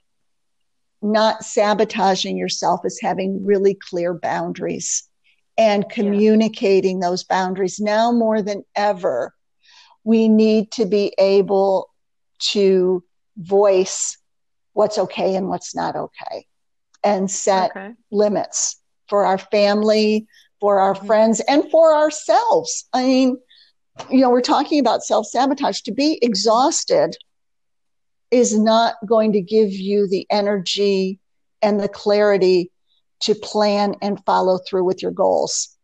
not 1.00 1.44
sabotaging 1.44 2.36
yourself 2.36 2.80
is 2.84 2.98
having 3.00 3.44
really 3.44 3.74
clear 3.74 4.14
boundaries 4.14 5.04
and 5.56 5.88
communicating 5.90 7.00
yeah. 7.00 7.08
those 7.08 7.24
boundaries. 7.24 7.80
Now 7.80 8.12
more 8.12 8.42
than 8.42 8.64
ever, 8.76 9.34
we 10.04 10.28
need 10.28 10.70
to 10.72 10.86
be 10.86 11.14
able 11.18 11.90
to 12.50 13.02
voice 13.36 14.16
what's 14.72 14.98
okay 14.98 15.34
and 15.34 15.48
what's 15.48 15.74
not 15.74 15.96
okay 15.96 16.46
and 17.04 17.30
set 17.30 17.70
okay. 17.70 17.92
limits 18.10 18.80
for 19.08 19.24
our 19.24 19.38
family, 19.38 20.26
for 20.60 20.78
our 20.80 20.94
mm-hmm. 20.94 21.06
friends 21.06 21.40
and 21.40 21.70
for 21.70 21.94
ourselves. 21.94 22.88
I 22.92 23.04
mean, 23.04 23.38
you 24.10 24.20
know, 24.20 24.30
we're 24.30 24.40
talking 24.40 24.80
about 24.80 25.02
self 25.02 25.26
sabotage. 25.26 25.80
To 25.82 25.92
be 25.92 26.18
exhausted 26.22 27.16
is 28.30 28.58
not 28.58 28.94
going 29.06 29.32
to 29.32 29.40
give 29.40 29.72
you 29.72 30.06
the 30.08 30.26
energy 30.30 31.18
and 31.62 31.80
the 31.80 31.88
clarity 31.88 32.70
to 33.20 33.34
plan 33.34 33.94
and 34.00 34.22
follow 34.24 34.58
through 34.58 34.84
with 34.84 35.02
your 35.02 35.10
goals. 35.10 35.76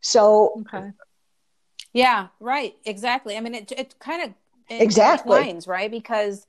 So, 0.00 0.62
okay. 0.72 0.90
Yeah, 1.92 2.28
right. 2.38 2.76
Exactly. 2.84 3.36
I 3.36 3.40
mean, 3.40 3.54
it, 3.54 3.72
it 3.72 3.98
kind 3.98 4.22
of 4.22 4.34
exactly 4.68 5.60
right? 5.66 5.90
Because 5.90 6.46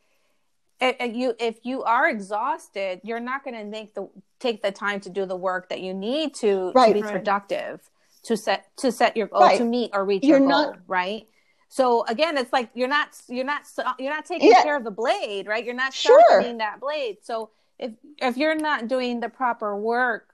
it, 0.80 1.16
you 1.16 1.36
if 1.40 1.58
you 1.64 1.84
are 1.84 2.10
exhausted 2.10 3.02
you're 3.04 3.20
not 3.20 3.44
going 3.44 3.56
to 3.56 3.64
make 3.64 3.94
the 3.94 4.10
take 4.40 4.62
the 4.62 4.72
time 4.72 5.00
to 5.00 5.10
do 5.10 5.26
the 5.26 5.36
work 5.36 5.70
that 5.70 5.82
you 5.82 5.94
need 5.94 6.34
to, 6.36 6.72
right, 6.74 6.90
to 6.90 6.94
be 6.94 7.02
right. 7.02 7.12
productive 7.12 7.90
to 8.24 8.38
set 8.38 8.76
to 8.78 8.92
set 8.92 9.18
your 9.18 9.28
goal 9.28 9.42
right. 9.42 9.58
to 9.58 9.66
meet 9.66 9.92
or 9.94 10.06
reach 10.06 10.24
you're 10.24 10.40
your 10.40 10.48
goal 10.48 10.72
not, 10.72 10.80
right 10.88 11.28
so 11.70 12.06
again 12.06 12.38
it's 12.38 12.54
like 12.54 12.70
you're 12.74 12.88
not 12.88 13.10
you're 13.28 13.46
not 13.46 13.64
you're 13.98 14.14
not 14.14 14.26
taking 14.26 14.50
yeah. 14.50 14.62
care 14.64 14.78
of 14.78 14.84
the 14.84 14.92
blade 14.92 15.48
right 15.48 15.66
you're 15.66 15.74
not 15.74 15.94
sharpening 15.94 16.52
sure. 16.52 16.58
that 16.58 16.80
blade 16.80 17.18
so 17.22 17.50
if 17.80 17.92
if 18.18 18.38
you're 18.38 18.56
not 18.56 18.88
doing 18.88 19.20
the 19.20 19.30
proper 19.30 19.76
work 19.76 20.34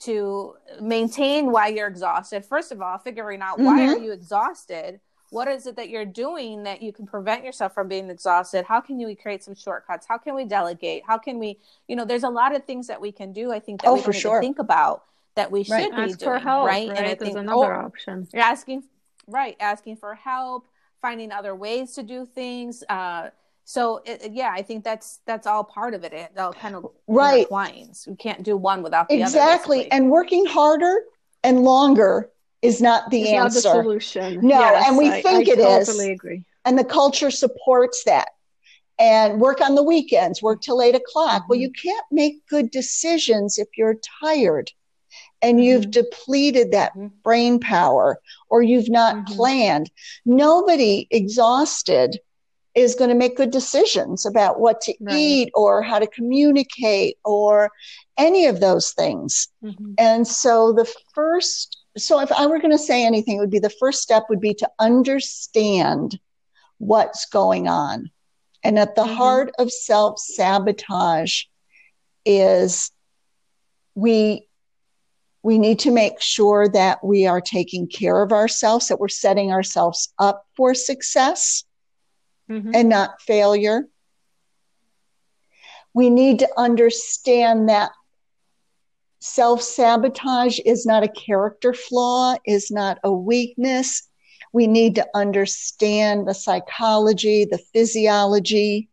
to 0.00 0.54
maintain 0.80 1.50
why 1.50 1.68
you're 1.68 1.86
exhausted 1.86 2.44
first 2.44 2.72
of 2.72 2.82
all 2.82 2.98
figuring 2.98 3.40
out 3.40 3.56
mm-hmm. 3.56 3.66
why 3.66 3.86
are 3.86 3.98
you 3.98 4.12
exhausted 4.12 5.00
what 5.30 5.48
is 5.48 5.66
it 5.66 5.76
that 5.76 5.88
you're 5.88 6.04
doing 6.04 6.64
that 6.64 6.82
you 6.82 6.92
can 6.92 7.06
prevent 7.06 7.42
yourself 7.42 7.72
from 7.72 7.88
being 7.88 8.10
exhausted 8.10 8.64
how 8.66 8.80
can 8.80 9.00
you 9.00 9.16
create 9.16 9.42
some 9.42 9.54
shortcuts 9.54 10.06
how 10.08 10.18
can 10.18 10.34
we 10.34 10.44
delegate 10.44 11.02
how 11.06 11.16
can 11.16 11.38
we 11.38 11.58
you 11.88 11.96
know 11.96 12.04
there's 12.04 12.24
a 12.24 12.28
lot 12.28 12.54
of 12.54 12.64
things 12.64 12.88
that 12.88 13.00
we 13.00 13.10
can 13.10 13.32
do 13.32 13.52
i 13.52 13.58
think 13.58 13.80
that 13.82 13.88
oh, 13.88 13.94
we 13.94 14.02
for 14.02 14.12
need 14.12 14.20
sure. 14.20 14.40
to 14.40 14.40
think 14.40 14.58
about 14.58 15.04
that 15.34 15.50
we 15.50 15.64
should 15.64 15.72
right. 15.72 15.90
be 15.90 15.96
Ask 15.96 16.18
doing 16.18 16.30
for 16.32 16.38
help, 16.38 16.66
right? 16.66 16.88
right 16.88 16.98
and 16.98 17.06
i 17.06 17.14
think 17.14 17.36
another 17.36 17.74
oh, 17.74 17.86
option 17.86 18.28
you're 18.32 18.42
asking 18.42 18.84
right 19.26 19.56
asking 19.60 19.96
for 19.96 20.14
help 20.14 20.66
finding 21.00 21.32
other 21.32 21.54
ways 21.54 21.92
to 21.94 22.02
do 22.02 22.26
things 22.26 22.82
uh 22.88 23.30
so 23.64 24.02
it, 24.04 24.32
yeah 24.32 24.50
i 24.52 24.62
think 24.62 24.84
that's 24.84 25.20
that's 25.26 25.46
all 25.46 25.64
part 25.64 25.94
of 25.94 26.04
it 26.04 26.12
it 26.12 26.30
all 26.38 26.52
kind 26.52 26.74
of 26.74 26.86
right 27.06 27.48
intertwines 27.48 28.06
you 28.06 28.16
can't 28.16 28.42
do 28.42 28.56
one 28.56 28.82
without 28.82 29.08
the 29.08 29.14
exactly 29.14 29.40
other, 29.40 29.52
Exactly, 29.52 29.92
and 29.92 30.10
working 30.10 30.46
harder 30.46 31.02
and 31.44 31.62
longer 31.62 32.30
is 32.62 32.80
not 32.80 33.10
the 33.10 33.22
it's 33.22 33.30
answer. 33.30 33.68
Not 33.68 33.74
the 33.74 33.82
solution. 33.82 34.46
No, 34.46 34.60
yes, 34.60 34.88
and 34.88 34.96
we 34.96 35.10
I, 35.10 35.20
think 35.20 35.48
I 35.48 35.52
it 35.52 35.56
totally 35.56 35.80
is. 35.80 35.86
totally 35.88 36.12
agree. 36.12 36.44
And 36.64 36.78
the 36.78 36.84
culture 36.84 37.30
supports 37.30 38.04
that. 38.04 38.28
And 38.98 39.40
work 39.40 39.60
on 39.60 39.74
the 39.74 39.82
weekends, 39.82 40.42
work 40.42 40.60
till 40.60 40.80
eight 40.80 40.94
o'clock. 40.94 41.42
Mm-hmm. 41.42 41.46
Well, 41.48 41.58
you 41.58 41.72
can't 41.72 42.06
make 42.12 42.46
good 42.46 42.70
decisions 42.70 43.58
if 43.58 43.66
you're 43.76 43.96
tired 44.22 44.70
and 45.42 45.58
mm-hmm. 45.58 45.64
you've 45.64 45.90
depleted 45.90 46.72
that 46.72 46.92
mm-hmm. 46.92 47.08
brain 47.22 47.58
power 47.58 48.18
or 48.48 48.62
you've 48.62 48.88
not 48.88 49.16
mm-hmm. 49.16 49.34
planned. 49.34 49.90
Nobody 50.24 51.06
exhausted 51.10 52.18
is 52.74 52.94
going 52.94 53.10
to 53.10 53.16
make 53.16 53.36
good 53.36 53.50
decisions 53.50 54.24
about 54.24 54.58
what 54.58 54.80
to 54.80 54.94
right. 55.00 55.14
eat 55.14 55.50
or 55.54 55.82
how 55.82 55.98
to 55.98 56.06
communicate 56.06 57.18
or 57.24 57.70
any 58.16 58.46
of 58.46 58.60
those 58.60 58.92
things. 58.92 59.48
Mm-hmm. 59.62 59.94
And 59.98 60.26
so 60.26 60.72
the 60.72 60.90
first 61.14 61.78
so 61.98 62.20
if 62.20 62.32
I 62.32 62.46
were 62.46 62.58
going 62.58 62.70
to 62.70 62.78
say 62.78 63.04
anything, 63.04 63.36
it 63.36 63.40
would 63.40 63.50
be 63.50 63.58
the 63.58 63.68
first 63.68 64.00
step 64.00 64.24
would 64.30 64.40
be 64.40 64.54
to 64.54 64.70
understand 64.78 66.18
what's 66.78 67.26
going 67.26 67.68
on. 67.68 68.10
And 68.64 68.78
at 68.78 68.94
the 68.94 69.02
mm-hmm. 69.02 69.14
heart 69.14 69.52
of 69.58 69.70
self 69.70 70.18
sabotage 70.18 71.44
is 72.24 72.90
we 73.94 74.48
we 75.42 75.58
need 75.58 75.80
to 75.80 75.90
make 75.90 76.20
sure 76.20 76.68
that 76.68 77.04
we 77.04 77.26
are 77.26 77.40
taking 77.40 77.86
care 77.86 78.22
of 78.22 78.32
ourselves, 78.32 78.88
that 78.88 79.00
we're 79.00 79.08
setting 79.08 79.52
ourselves 79.52 80.12
up 80.18 80.46
for 80.56 80.74
success 80.74 81.64
mm-hmm. 82.50 82.70
and 82.74 82.88
not 82.88 83.20
failure. 83.20 83.88
We 85.94 86.10
need 86.10 86.38
to 86.40 86.48
understand 86.56 87.68
that 87.68 87.90
Self 89.24 89.62
sabotage 89.62 90.58
is 90.66 90.84
not 90.84 91.04
a 91.04 91.08
character 91.08 91.72
flaw, 91.72 92.34
is 92.44 92.72
not 92.72 92.98
a 93.04 93.12
weakness. 93.12 94.08
We 94.52 94.66
need 94.66 94.96
to 94.96 95.06
understand 95.14 96.26
the 96.26 96.34
psychology, 96.34 97.44
the 97.44 97.62
physiology 97.72 98.88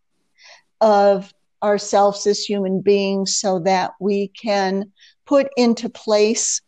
of 0.81 1.33
ourselves 1.63 2.27
as 2.27 2.45
human 2.45 2.81
beings 2.81 3.37
so 3.37 3.57
that 3.61 3.93
we 3.99 4.27
can 4.27 4.91
put 5.29 5.47
into 5.55 5.89
place 5.89 6.61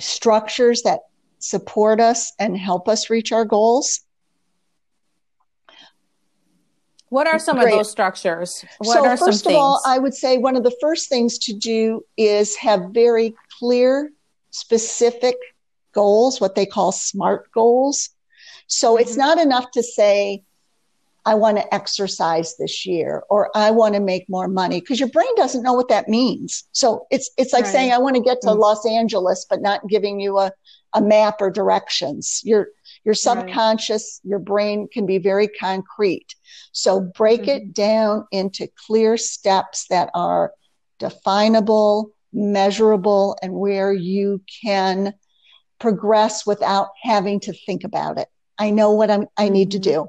structures 0.00 0.82
that 0.82 0.98
support 1.38 2.00
us 2.00 2.32
and 2.40 2.58
help 2.58 2.88
us 2.88 3.08
reach 3.08 3.30
our 3.30 3.44
goals. 3.44 4.00
What 7.08 7.28
are 7.28 7.38
some 7.38 7.56
Great. 7.56 7.72
of 7.72 7.78
those 7.78 7.90
structures? 7.90 8.64
What 8.78 8.94
so 8.94 9.16
first 9.16 9.46
of 9.46 9.54
all, 9.54 9.80
I 9.86 9.98
would 9.98 10.12
say 10.12 10.38
one 10.38 10.56
of 10.56 10.64
the 10.64 10.76
first 10.80 11.08
things 11.08 11.38
to 11.38 11.52
do 11.54 12.04
is 12.16 12.56
have 12.56 12.90
very 12.90 13.36
clear, 13.60 14.10
specific 14.50 15.36
goals, 15.92 16.40
what 16.40 16.56
they 16.56 16.66
call 16.66 16.90
SMART 16.90 17.50
goals. 17.52 18.10
So 18.66 18.94
mm-hmm. 18.94 19.02
it's 19.02 19.16
not 19.16 19.38
enough 19.38 19.70
to 19.70 19.84
say, 19.84 20.42
I 21.28 21.34
want 21.34 21.58
to 21.58 21.74
exercise 21.74 22.56
this 22.56 22.86
year 22.86 23.22
or 23.28 23.50
I 23.54 23.70
want 23.70 23.94
to 23.94 24.00
make 24.00 24.26
more 24.30 24.48
money 24.48 24.80
because 24.80 24.98
your 24.98 25.10
brain 25.10 25.28
doesn't 25.36 25.62
know 25.62 25.74
what 25.74 25.90
that 25.90 26.08
means. 26.08 26.64
So 26.72 27.06
it's 27.10 27.30
it's 27.36 27.52
like 27.52 27.64
right. 27.64 27.72
saying 27.72 27.92
I 27.92 27.98
want 27.98 28.16
to 28.16 28.22
get 28.22 28.40
to 28.40 28.48
mm-hmm. 28.48 28.60
Los 28.60 28.86
Angeles 28.86 29.44
but 29.48 29.60
not 29.60 29.86
giving 29.88 30.20
you 30.20 30.38
a 30.38 30.50
a 30.94 31.02
map 31.02 31.42
or 31.42 31.50
directions. 31.50 32.40
Your 32.44 32.68
your 33.04 33.12
subconscious, 33.12 34.22
right. 34.24 34.30
your 34.30 34.38
brain 34.38 34.88
can 34.90 35.04
be 35.04 35.18
very 35.18 35.48
concrete. 35.48 36.34
So 36.72 36.98
break 36.98 37.42
mm-hmm. 37.42 37.50
it 37.50 37.74
down 37.74 38.26
into 38.32 38.66
clear 38.86 39.18
steps 39.18 39.86
that 39.90 40.08
are 40.14 40.54
definable, 40.98 42.12
measurable, 42.32 43.36
and 43.42 43.52
where 43.52 43.92
you 43.92 44.40
can 44.64 45.12
progress 45.78 46.46
without 46.46 46.88
having 47.02 47.38
to 47.40 47.52
think 47.52 47.84
about 47.84 48.16
it. 48.16 48.28
I 48.58 48.70
know 48.70 48.92
what 48.92 49.10
I'm, 49.10 49.26
I 49.36 49.50
need 49.50 49.72
to 49.72 49.78
mm-hmm. 49.78 49.90
do. 49.90 50.08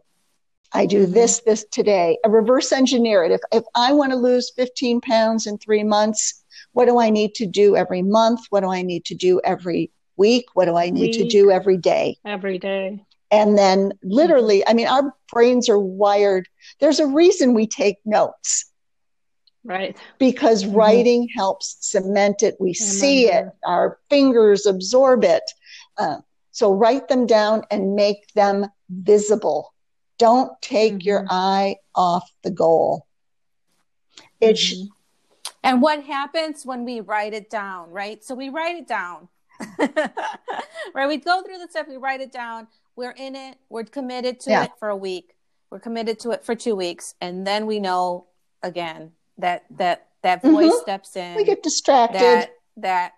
I 0.71 0.85
do 0.85 1.05
this, 1.05 1.39
this 1.39 1.65
today. 1.71 2.17
A 2.23 2.29
reverse 2.29 2.71
engineer 2.71 3.23
it. 3.23 3.31
If, 3.31 3.41
if 3.51 3.63
I 3.75 3.91
want 3.91 4.11
to 4.11 4.17
lose 4.17 4.51
15 4.55 5.01
pounds 5.01 5.47
in 5.47 5.57
three 5.57 5.83
months, 5.83 6.43
what 6.73 6.85
do 6.85 6.99
I 6.99 7.09
need 7.09 7.33
to 7.35 7.45
do 7.45 7.75
every 7.75 8.01
month? 8.01 8.41
What 8.49 8.61
do 8.61 8.71
I 8.71 8.81
need 8.81 9.05
to 9.05 9.15
do 9.15 9.41
every 9.43 9.91
week? 10.17 10.45
What 10.53 10.65
do 10.65 10.75
I 10.75 10.89
need 10.89 11.15
week, 11.15 11.19
to 11.19 11.27
do 11.27 11.49
every 11.49 11.77
day? 11.77 12.17
Every 12.25 12.59
day. 12.59 13.03
And 13.31 13.57
then 13.57 13.93
literally, 14.03 14.67
I 14.67 14.73
mean, 14.73 14.87
our 14.87 15.13
brains 15.31 15.69
are 15.69 15.79
wired. 15.79 16.47
There's 16.79 16.99
a 16.99 17.07
reason 17.07 17.53
we 17.53 17.67
take 17.67 17.97
notes. 18.05 18.65
Right. 19.63 19.97
Because 20.17 20.63
mm-hmm. 20.63 20.75
writing 20.75 21.29
helps 21.35 21.77
cement 21.81 22.43
it. 22.43 22.55
We 22.59 22.73
see 22.73 23.27
it, 23.27 23.47
our 23.65 23.99
fingers 24.09 24.65
absorb 24.65 25.23
it. 25.23 25.43
Uh, 25.97 26.17
so 26.51 26.73
write 26.73 27.07
them 27.07 27.25
down 27.25 27.63
and 27.69 27.95
make 27.95 28.31
them 28.33 28.67
visible. 28.89 29.73
Don't 30.19 30.51
take 30.61 30.93
mm-hmm. 30.93 31.07
your 31.07 31.25
eye 31.29 31.77
off 31.95 32.31
the 32.43 32.51
goal. 32.51 33.07
It 34.39 34.55
mm-hmm. 34.55 34.85
and 35.63 35.81
what 35.81 36.03
happens 36.03 36.65
when 36.65 36.85
we 36.85 36.99
write 37.01 37.33
it 37.33 37.49
down, 37.49 37.89
right? 37.89 38.23
So 38.23 38.35
we 38.35 38.49
write 38.49 38.75
it 38.75 38.87
down 38.87 39.27
right? 40.93 41.07
We 41.07 41.17
go 41.17 41.41
through 41.41 41.57
the 41.57 41.67
stuff, 41.69 41.87
we 41.87 41.97
write 41.97 42.21
it 42.21 42.31
down. 42.31 42.67
We're 42.95 43.11
in 43.11 43.35
it. 43.35 43.57
We're 43.69 43.83
committed 43.83 44.39
to 44.41 44.49
yeah. 44.49 44.63
it 44.65 44.71
for 44.79 44.89
a 44.89 44.95
week. 44.95 45.35
We're 45.69 45.79
committed 45.79 46.19
to 46.21 46.31
it 46.31 46.43
for 46.43 46.55
two 46.55 46.75
weeks, 46.75 47.15
and 47.21 47.45
then 47.45 47.65
we 47.65 47.79
know 47.79 48.27
again 48.63 49.11
that 49.37 49.65
that 49.77 50.07
that 50.23 50.41
voice 50.41 50.71
mm-hmm. 50.71 50.81
steps 50.81 51.15
in. 51.15 51.35
We 51.35 51.43
get 51.43 51.63
distracted. 51.63 52.19
That, 52.19 52.49
that 52.77 53.13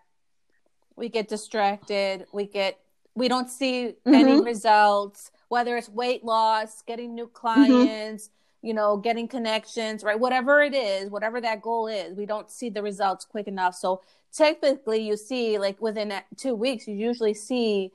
we 0.96 1.10
get 1.10 1.27
distracted. 1.27 2.25
We 2.34 2.46
get 2.46 2.77
we 3.15 3.27
don't 3.27 3.50
see 3.50 3.96
mm-hmm. 4.05 4.13
any 4.13 4.41
results. 4.41 5.31
Whether 5.51 5.77
it's 5.77 5.89
weight 5.89 6.24
loss, 6.24 6.81
getting 6.81 7.15
new 7.15 7.25
mm-hmm. 7.25 7.34
clients. 7.34 8.25
Mm-hmm 8.25 8.36
you 8.63 8.75
know, 8.75 8.96
getting 8.96 9.27
connections, 9.27 10.03
right? 10.03 10.20
Whatever 10.20 10.62
it 10.62 10.75
is, 10.75 11.10
whatever 11.10 11.41
that 11.41 11.63
goal 11.63 11.88
is, 11.88 12.15
we 12.15 12.27
don't 12.27 12.48
see 12.48 12.70
the 12.70 12.84
results 12.84 13.25
quick 13.25 13.48
enough. 13.48 13.74
So 13.74 14.01
typically 14.31 15.01
you 15.01 15.17
see 15.17 15.58
like 15.58 15.81
within 15.81 16.13
two 16.38 16.55
weeks 16.55 16.88
you 16.88 16.96
usually 16.96 17.34
see 17.34 17.91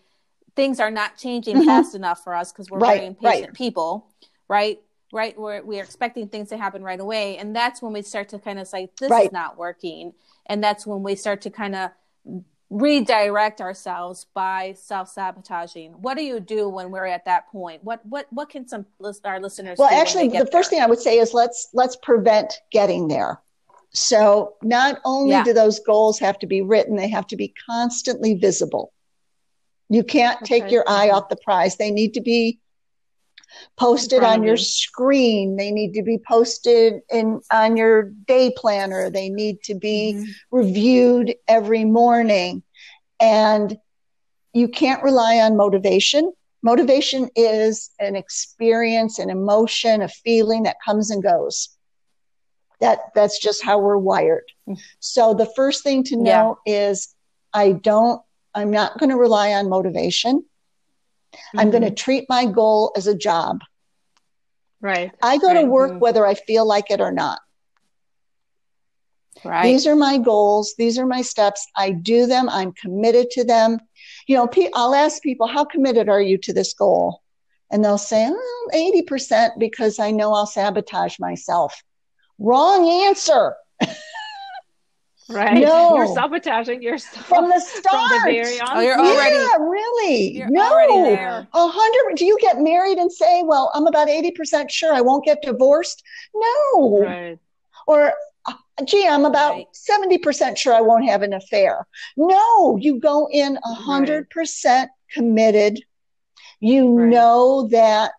things 0.55 0.81
are 0.81 0.91
not 0.91 1.17
changing 1.17 1.57
mm-hmm. 1.57 1.67
fast 1.67 1.95
enough 1.95 2.23
for 2.23 2.35
us 2.35 2.53
because 2.53 2.71
we're 2.71 2.79
right, 2.79 2.97
very 2.97 3.07
impatient 3.07 3.49
right. 3.49 3.55
people 3.55 4.07
right 4.49 4.81
right 5.13 5.39
we're, 5.39 5.63
we're 5.63 5.83
expecting 5.83 6.29
things 6.29 6.49
to 6.49 6.57
happen 6.57 6.83
right 6.83 7.01
away 7.01 7.39
and 7.39 7.57
that's 7.57 7.81
when 7.81 7.93
we 7.93 8.03
start 8.03 8.29
to 8.29 8.39
kind 8.39 8.59
of 8.59 8.67
say 8.67 8.91
this 9.01 9.11
right. 9.11 9.27
is 9.27 9.33
not 9.33 9.57
working 9.57 10.13
and 10.47 10.63
that's 10.63 10.87
when 10.87 11.03
we 11.03 11.15
start 11.15 11.41
to 11.41 11.51
kind 11.51 11.75
of 11.75 11.91
redirect 12.69 13.61
ourselves 13.61 14.27
by 14.35 14.75
self-sabotaging 14.77 15.93
what 15.93 16.17
do 16.17 16.25
you 16.25 16.41
do 16.41 16.69
when 16.69 16.91
we're 16.91 17.07
at 17.07 17.25
that 17.25 17.47
point 17.49 17.83
what 17.85 18.05
what 18.05 18.27
what 18.31 18.49
can 18.49 18.67
some 18.67 18.85
our 19.25 19.39
listeners 19.39 19.79
well 19.79 19.89
actually 19.89 20.29
the 20.29 20.47
first 20.47 20.69
thing 20.69 20.81
i 20.81 20.87
would 20.87 20.99
say 20.99 21.19
is 21.19 21.33
let's 21.33 21.69
let's 21.75 21.95
prevent 21.95 22.55
getting 22.73 23.07
there 23.07 23.41
so 23.97 24.55
not 24.63 24.99
only 25.07 25.31
yeah. 25.31 25.43
do 25.43 25.55
those 25.55 25.81
goals 25.81 26.19
have 26.19 26.39
to 26.41 26.47
be 26.47 26.61
written, 26.61 26.97
they 26.97 27.09
have 27.09 27.27
to 27.29 27.37
be 27.37 27.55
constantly 27.67 28.35
visible. 28.35 28.93
You 29.89 30.05
can't 30.05 30.43
okay. 30.43 30.61
take 30.61 30.71
your 30.71 30.85
eye 30.87 31.07
mm-hmm. 31.09 31.17
off 31.17 31.31
the 31.31 31.37
prize. 31.37 31.77
They 31.77 31.91
need 31.91 32.13
to 32.15 32.21
be 32.21 32.61
posted 33.77 34.23
on 34.23 34.43
your 34.43 34.57
screen. 34.57 35.57
They 35.57 35.71
need 35.71 35.95
to 35.95 36.03
be 36.03 36.19
posted 36.19 37.03
in 37.11 37.41
on 37.53 37.77
your 37.77 38.11
day 38.27 38.53
planner. 38.57 39.11
They 39.11 39.29
need 39.29 39.63
to 39.65 39.75
be 39.75 40.15
mm-hmm. 40.15 40.31
reviewed 40.51 41.35
every 41.49 41.85
morning. 41.85 42.63
And 43.21 43.79
you 44.53 44.69
can't 44.69 45.03
rely 45.03 45.39
on 45.39 45.57
motivation. 45.57 46.33
Motivation 46.63 47.29
is 47.37 47.91
an 48.01 48.17
experience, 48.17 49.19
an 49.19 49.31
emotion, 49.31 50.03
a 50.03 50.09
feeling 50.09 50.65
that 50.65 50.77
comes 50.85 51.11
and 51.11 51.23
goes 51.23 51.77
that 52.81 52.99
that's 53.15 53.39
just 53.39 53.65
how 53.65 53.79
we're 53.79 53.97
wired 53.97 54.45
so 55.01 55.35
the 55.35 55.51
first 55.57 55.83
thing 55.83 56.03
to 56.03 56.17
know 56.17 56.59
yeah. 56.67 56.89
is 56.89 57.15
i 57.53 57.73
don't 57.73 58.21
i'm 58.55 58.71
not 58.71 58.99
going 58.99 59.11
to 59.11 59.17
rely 59.17 59.53
on 59.53 59.69
motivation 59.69 60.45
mm-hmm. 61.33 61.59
i'm 61.59 61.71
going 61.71 61.83
to 61.83 61.91
treat 61.91 62.27
my 62.29 62.47
goal 62.47 62.93
as 62.97 63.07
a 63.07 63.15
job. 63.15 63.61
Right. 64.81 65.11
I 65.23 65.39
go 65.39 65.49
right. 65.49 65.63
to 65.63 65.67
work 65.67 65.91
mm-hmm. 65.91 66.01
whether 66.01 66.27
i 66.27 66.35
feel 66.35 66.67
like 66.67 66.91
it 66.91 67.01
or 67.01 67.13
not. 67.13 67.41
Right. 69.45 69.65
These 69.65 69.87
are 69.87 69.97
my 69.97 70.19
goals. 70.19 70.75
These 70.79 70.99
are 70.99 71.07
my 71.07 71.23
steps. 71.23 71.67
I 71.77 71.91
do 71.91 72.27
them. 72.27 72.49
I'm 72.49 72.73
committed 72.73 73.31
to 73.33 73.45
them. 73.45 73.79
You 74.27 74.37
know 74.37 74.49
i'll 74.75 74.95
ask 74.95 75.23
people 75.23 75.47
how 75.47 75.65
committed 75.65 76.09
are 76.09 76.21
you 76.21 76.39
to 76.39 76.53
this 76.53 76.75
goal? 76.75 77.23
And 77.71 77.85
they'll 77.85 77.99
say 77.99 78.27
oh, 78.29 78.71
80% 78.75 79.59
because 79.59 79.99
i 79.99 80.11
know 80.11 80.33
i'll 80.33 80.47
sabotage 80.47 81.19
myself. 81.19 81.83
Wrong 82.39 82.89
answer. 83.07 83.55
Right. 85.29 85.65
No. 85.65 85.97
You're 85.97 86.15
sabotaging 86.15 86.83
yourself 86.83 87.27
from 87.27 87.49
the 87.49 87.59
start. 87.59 87.85
From 88.11 88.11
the 88.11 88.33
very 88.33 88.59
Oh, 88.65 88.81
you're 88.81 88.99
already. 88.99 89.35
Yeah, 89.35 89.57
really. 89.59 90.37
You're 90.37 90.51
no. 90.51 91.47
A 91.53 91.69
hundred. 91.69 92.17
Do 92.17 92.25
you 92.25 92.39
get 92.41 92.61
married 92.61 92.99
and 92.99 93.11
say, 93.11 93.43
"Well, 93.43 93.73
I'm 93.75 93.87
about 93.87 94.09
eighty 94.09 94.31
percent 94.31 94.71
sure 94.71 94.95
I 94.95 95.01
won't 95.01 95.25
get 95.25 95.43
divorced"? 95.43 96.03
No. 96.35 97.03
Right. 97.03 97.39
Or, 97.89 98.15
uh, 98.47 98.55
gee, 98.85 99.07
I'm 99.07 99.25
about 99.25 99.65
seventy 99.73 100.17
right. 100.17 100.23
percent 100.23 100.59
sure 100.59 100.75
I 100.75 100.81
won't 100.81 101.09
have 101.09 101.23
an 101.23 101.33
affair. 101.33 101.87
No. 102.17 102.77
You 102.77 103.01
go 103.01 103.29
in 103.31 103.57
a 103.57 103.75
hundred 103.75 104.31
percent 104.31 104.91
committed. 105.13 105.81
You 106.61 106.95
right. 106.95 107.09
know 107.09 107.69
that 107.73 108.13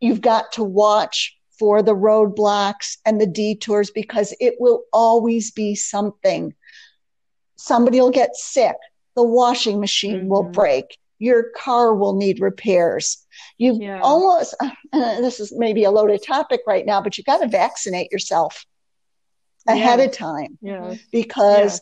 you've 0.00 0.20
got 0.20 0.52
to 0.52 0.64
watch 0.64 1.36
for 1.58 1.82
the 1.82 1.94
roadblocks 1.94 2.98
and 3.04 3.20
the 3.20 3.26
detours 3.26 3.90
because 3.90 4.34
it 4.40 4.54
will 4.58 4.84
always 4.92 5.50
be 5.50 5.74
something. 5.74 6.54
Somebody 7.56 8.00
will 8.00 8.10
get 8.10 8.36
sick. 8.36 8.76
The 9.14 9.22
washing 9.22 9.80
machine 9.80 10.20
mm-hmm. 10.20 10.28
will 10.28 10.42
break. 10.42 10.98
Your 11.18 11.50
car 11.56 11.94
will 11.94 12.16
need 12.16 12.40
repairs. 12.40 13.24
You 13.56 13.78
yeah. 13.80 14.00
almost, 14.02 14.54
this 14.92 15.40
is 15.40 15.52
maybe 15.56 15.84
a 15.84 15.90
loaded 15.90 16.22
topic 16.22 16.60
right 16.66 16.84
now, 16.84 17.00
but 17.00 17.16
you've 17.16 17.26
got 17.26 17.38
to 17.38 17.48
vaccinate 17.48 18.10
yourself 18.10 18.66
ahead 19.68 20.00
yeah. 20.00 20.04
of 20.04 20.12
time 20.12 20.58
yeah. 20.60 20.94
because 21.10 21.80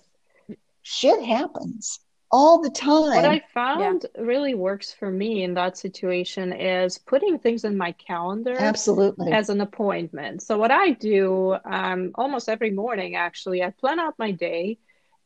shit 0.83 1.25
happens 1.25 1.99
all 2.33 2.63
the 2.63 2.71
time. 2.71 3.15
What 3.15 3.25
I 3.27 3.43
found 3.53 4.07
yeah. 4.15 4.23
really 4.23 4.55
works 4.55 4.93
for 4.93 5.11
me 5.11 5.43
in 5.45 5.55
that 5.55 5.77
situation 5.77 6.53
is 6.53 6.99
putting 6.99 7.39
things 7.39 7.65
in 7.65 7.77
my 7.77 7.93
calendar. 7.93 8.57
Absolutely. 8.59 9.31
As 9.31 9.51
an 9.51 9.61
appointment. 9.61 10.43
So, 10.43 10.57
what 10.57 10.71
I 10.71 10.93
do 10.93 11.57
um, 11.65 12.13
almost 12.15 12.49
every 12.49 12.71
morning, 12.71 13.15
actually, 13.15 13.63
I 13.63 13.71
plan 13.71 14.01
out 14.01 14.15
my 14.19 14.33
day. 14.33 14.79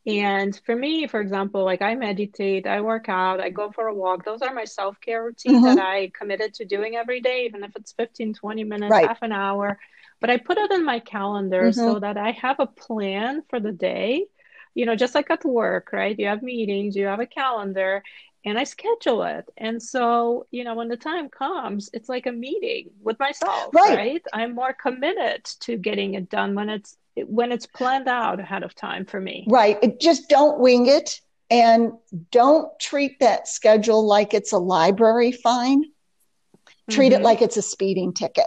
And 0.05 0.61
for 0.65 0.77
me, 0.77 1.09
for 1.09 1.21
example, 1.21 1.65
like 1.65 1.83
I 1.83 1.97
meditate, 1.97 2.65
I 2.67 2.81
work 2.81 3.09
out, 3.09 3.41
I 3.41 3.51
go 3.51 3.73
for 3.73 3.89
a 3.89 3.95
walk. 3.95 4.25
Those 4.25 4.41
are 4.41 4.55
my 4.55 4.65
self 4.65 5.01
care 5.01 5.25
routines 5.25 5.65
mm-hmm. 5.65 5.77
that 5.77 5.85
I 5.85 6.13
committed 6.17 6.55
to 6.55 6.65
doing 6.65 6.95
every 6.95 7.21
day, 7.21 7.47
even 7.47 7.65
if 7.65 7.75
it's 7.75 7.93
15, 7.93 8.35
20 8.35 8.65
minutes, 8.65 8.91
right. 8.91 9.07
half 9.07 9.23
an 9.23 9.33
hour. 9.33 9.79
But 10.21 10.31
I 10.31 10.39
put 10.39 10.59
it 10.59 10.71
in 10.71 10.85
my 10.85 11.01
calendar 11.01 11.63
mm-hmm. 11.63 11.79
so 11.79 11.99
that 11.99 12.17
I 12.17 12.31
have 12.33 12.57
a 12.61 12.67
plan 12.67 13.43
for 13.49 13.59
the 13.59 13.73
day 13.73 14.27
you 14.77 14.85
know, 14.85 14.95
just 14.95 15.15
like 15.15 15.31
at 15.31 15.45
work, 15.45 15.91
right? 15.93 16.17
You 16.19 16.27
have 16.27 16.43
meetings, 16.43 16.95
you 16.95 17.07
have 17.07 17.19
a 17.19 17.27
calendar, 17.27 18.03
and 18.45 18.59
I 18.59 18.65
schedule 18.65 19.23
it. 19.23 19.49
And 19.57 19.83
so, 19.83 20.47
you 20.51 20.65
know, 20.65 20.75
when 20.75 20.89
the 20.89 20.99
time 20.99 21.31
comes, 21.31 21.89
it's 21.95 22.11
like 22.11 22.27
a 22.27 22.33
meeting 22.33 22.91
with 23.03 23.19
myself, 23.19 23.75
right? 23.75 23.97
right? 23.97 24.23
I'm 24.35 24.55
more 24.55 24.75
committed 24.75 25.45
to 25.61 25.79
getting 25.79 26.15
it 26.15 26.29
done 26.29 26.55
when 26.55 26.69
it's 26.69 26.97
when 27.25 27.51
it's 27.53 27.67
planned 27.67 28.07
out 28.07 28.39
ahead 28.39 28.63
of 28.63 28.75
time 28.75 29.07
for 29.07 29.19
me. 29.19 29.47
Right. 29.49 29.99
Just 29.99 30.29
don't 30.29 30.61
wing 30.61 30.87
it. 30.87 31.21
And 31.51 31.93
don't 32.31 32.69
treat 32.79 33.21
that 33.21 33.49
schedule 33.49 34.07
like 34.07 34.35
it's 34.35 34.53
a 34.53 34.59
library 34.59 35.33
fine. 35.33 35.85
Treat 36.91 37.13
Mhm. 37.13 37.17
it 37.17 37.23
like 37.23 37.41
it's 37.41 37.57
a 37.57 37.63
speeding 37.63 38.13
ticket. 38.13 38.47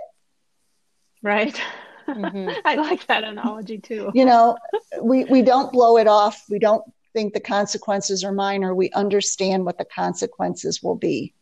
Right. 1.23 1.59
Mhm. 2.15 2.57
I 2.65 2.75
like 2.75 3.07
that 3.07 3.23
analogy 3.23 3.79
too. 3.79 4.11
You 4.13 4.25
know, 4.25 4.57
we, 5.01 5.25
we 5.25 5.41
don't 5.41 5.71
blow 5.71 5.97
it 5.97 6.07
off. 6.07 6.43
We 6.49 6.59
don't 6.59 6.83
think 7.13 7.33
the 7.33 7.39
consequences 7.39 8.23
are 8.23 8.31
minor. 8.31 8.73
We 8.73 8.89
understand 8.91 9.65
what 9.65 9.77
the 9.77 9.85
consequences 9.85 10.81
will 10.81 10.95
be. 10.95 11.33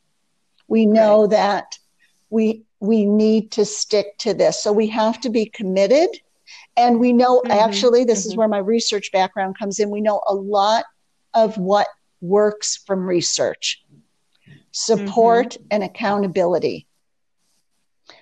We 0.67 0.85
know 0.85 1.27
that 1.27 1.77
we 2.29 2.63
we 2.79 3.05
need 3.05 3.51
to 3.53 3.65
stick 3.65 4.17
to 4.19 4.33
this. 4.33 4.61
So 4.61 4.71
we 4.71 4.87
have 4.87 5.19
to 5.21 5.29
be 5.29 5.45
committed. 5.45 6.09
And 6.77 6.99
we 6.99 7.11
know 7.13 7.43
Mhm, 7.43 7.51
actually, 7.51 8.03
this 8.05 8.25
is 8.25 8.33
mhm. 8.33 8.37
where 8.37 8.47
my 8.47 8.59
research 8.59 9.11
background 9.11 9.57
comes 9.57 9.79
in. 9.79 9.89
We 9.89 10.01
know 10.01 10.21
a 10.27 10.33
lot 10.33 10.85
of 11.33 11.57
what 11.57 11.87
works 12.21 12.77
from 12.85 13.05
research 13.07 13.83
support 14.71 15.57
and 15.71 15.83
accountability. 15.83 16.87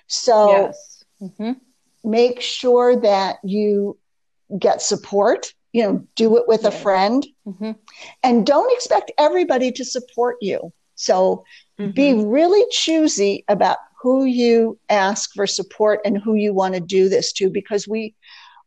So 0.07 0.49
yes. 0.49 1.03
Mhm. 1.21 1.59
Make 2.05 2.41
sure 2.41 2.95
that 3.01 3.37
you 3.43 3.97
get 4.59 4.81
support, 4.81 5.53
you 5.73 5.83
know, 5.83 6.07
do 6.15 6.37
it 6.37 6.47
with 6.47 6.65
a 6.65 6.71
Yes. 6.71 6.81
friend, 6.81 7.25
Mhm. 7.47 7.75
and 8.23 8.45
don't 8.45 8.71
expect 8.73 9.11
everybody 9.17 9.71
to 9.71 9.83
support 9.85 10.37
you. 10.41 10.71
So 10.95 11.43
be 11.93 12.13
Mhm. 12.13 12.31
really 12.31 12.65
choosy 12.71 13.43
about 13.47 13.77
who 14.01 14.25
you 14.25 14.77
ask 14.89 15.31
for 15.33 15.47
support 15.47 15.99
and 16.05 16.17
who 16.17 16.35
you 16.35 16.53
want 16.53 16.73
to 16.75 16.79
do 16.79 17.09
this 17.09 17.31
to 17.33 17.49
because 17.49 17.87
we 17.87 18.13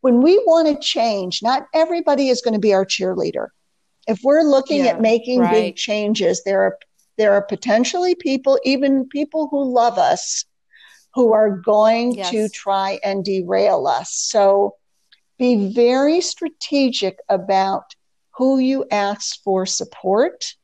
when 0.00 0.20
we 0.22 0.38
want 0.46 0.68
to 0.68 0.78
change 0.80 1.40
not 1.42 1.66
everybody 1.74 2.28
is 2.28 2.40
going 2.40 2.54
to 2.54 2.60
be 2.60 2.72
our 2.74 2.84
cheerleader 2.84 3.48
if 4.06 4.20
we're 4.22 4.42
looking 4.42 4.84
Yeah, 4.84 4.92
at 4.92 5.00
making 5.00 5.42
big 5.48 5.76
changes 5.76 6.42
there 6.44 6.62
are 6.62 6.78
there 7.16 7.32
are 7.32 7.42
potentially 7.42 8.14
people 8.14 8.58
even 8.64 9.08
people 9.08 9.48
who 9.50 9.72
love 9.72 9.98
us 9.98 10.44
who 11.18 11.32
are 11.32 11.50
going 11.50 12.14
Yes. 12.14 12.30
to 12.30 12.48
try 12.48 13.00
and 13.02 13.24
derail 13.24 13.88
us 13.88 14.10
so 14.12 14.76
be 15.36 15.72
very 15.72 16.20
strategic 16.20 17.18
about 17.28 17.82
who 18.36 18.58
you 18.58 18.84
ask 18.92 19.42
for 19.42 19.66
support 19.66 20.54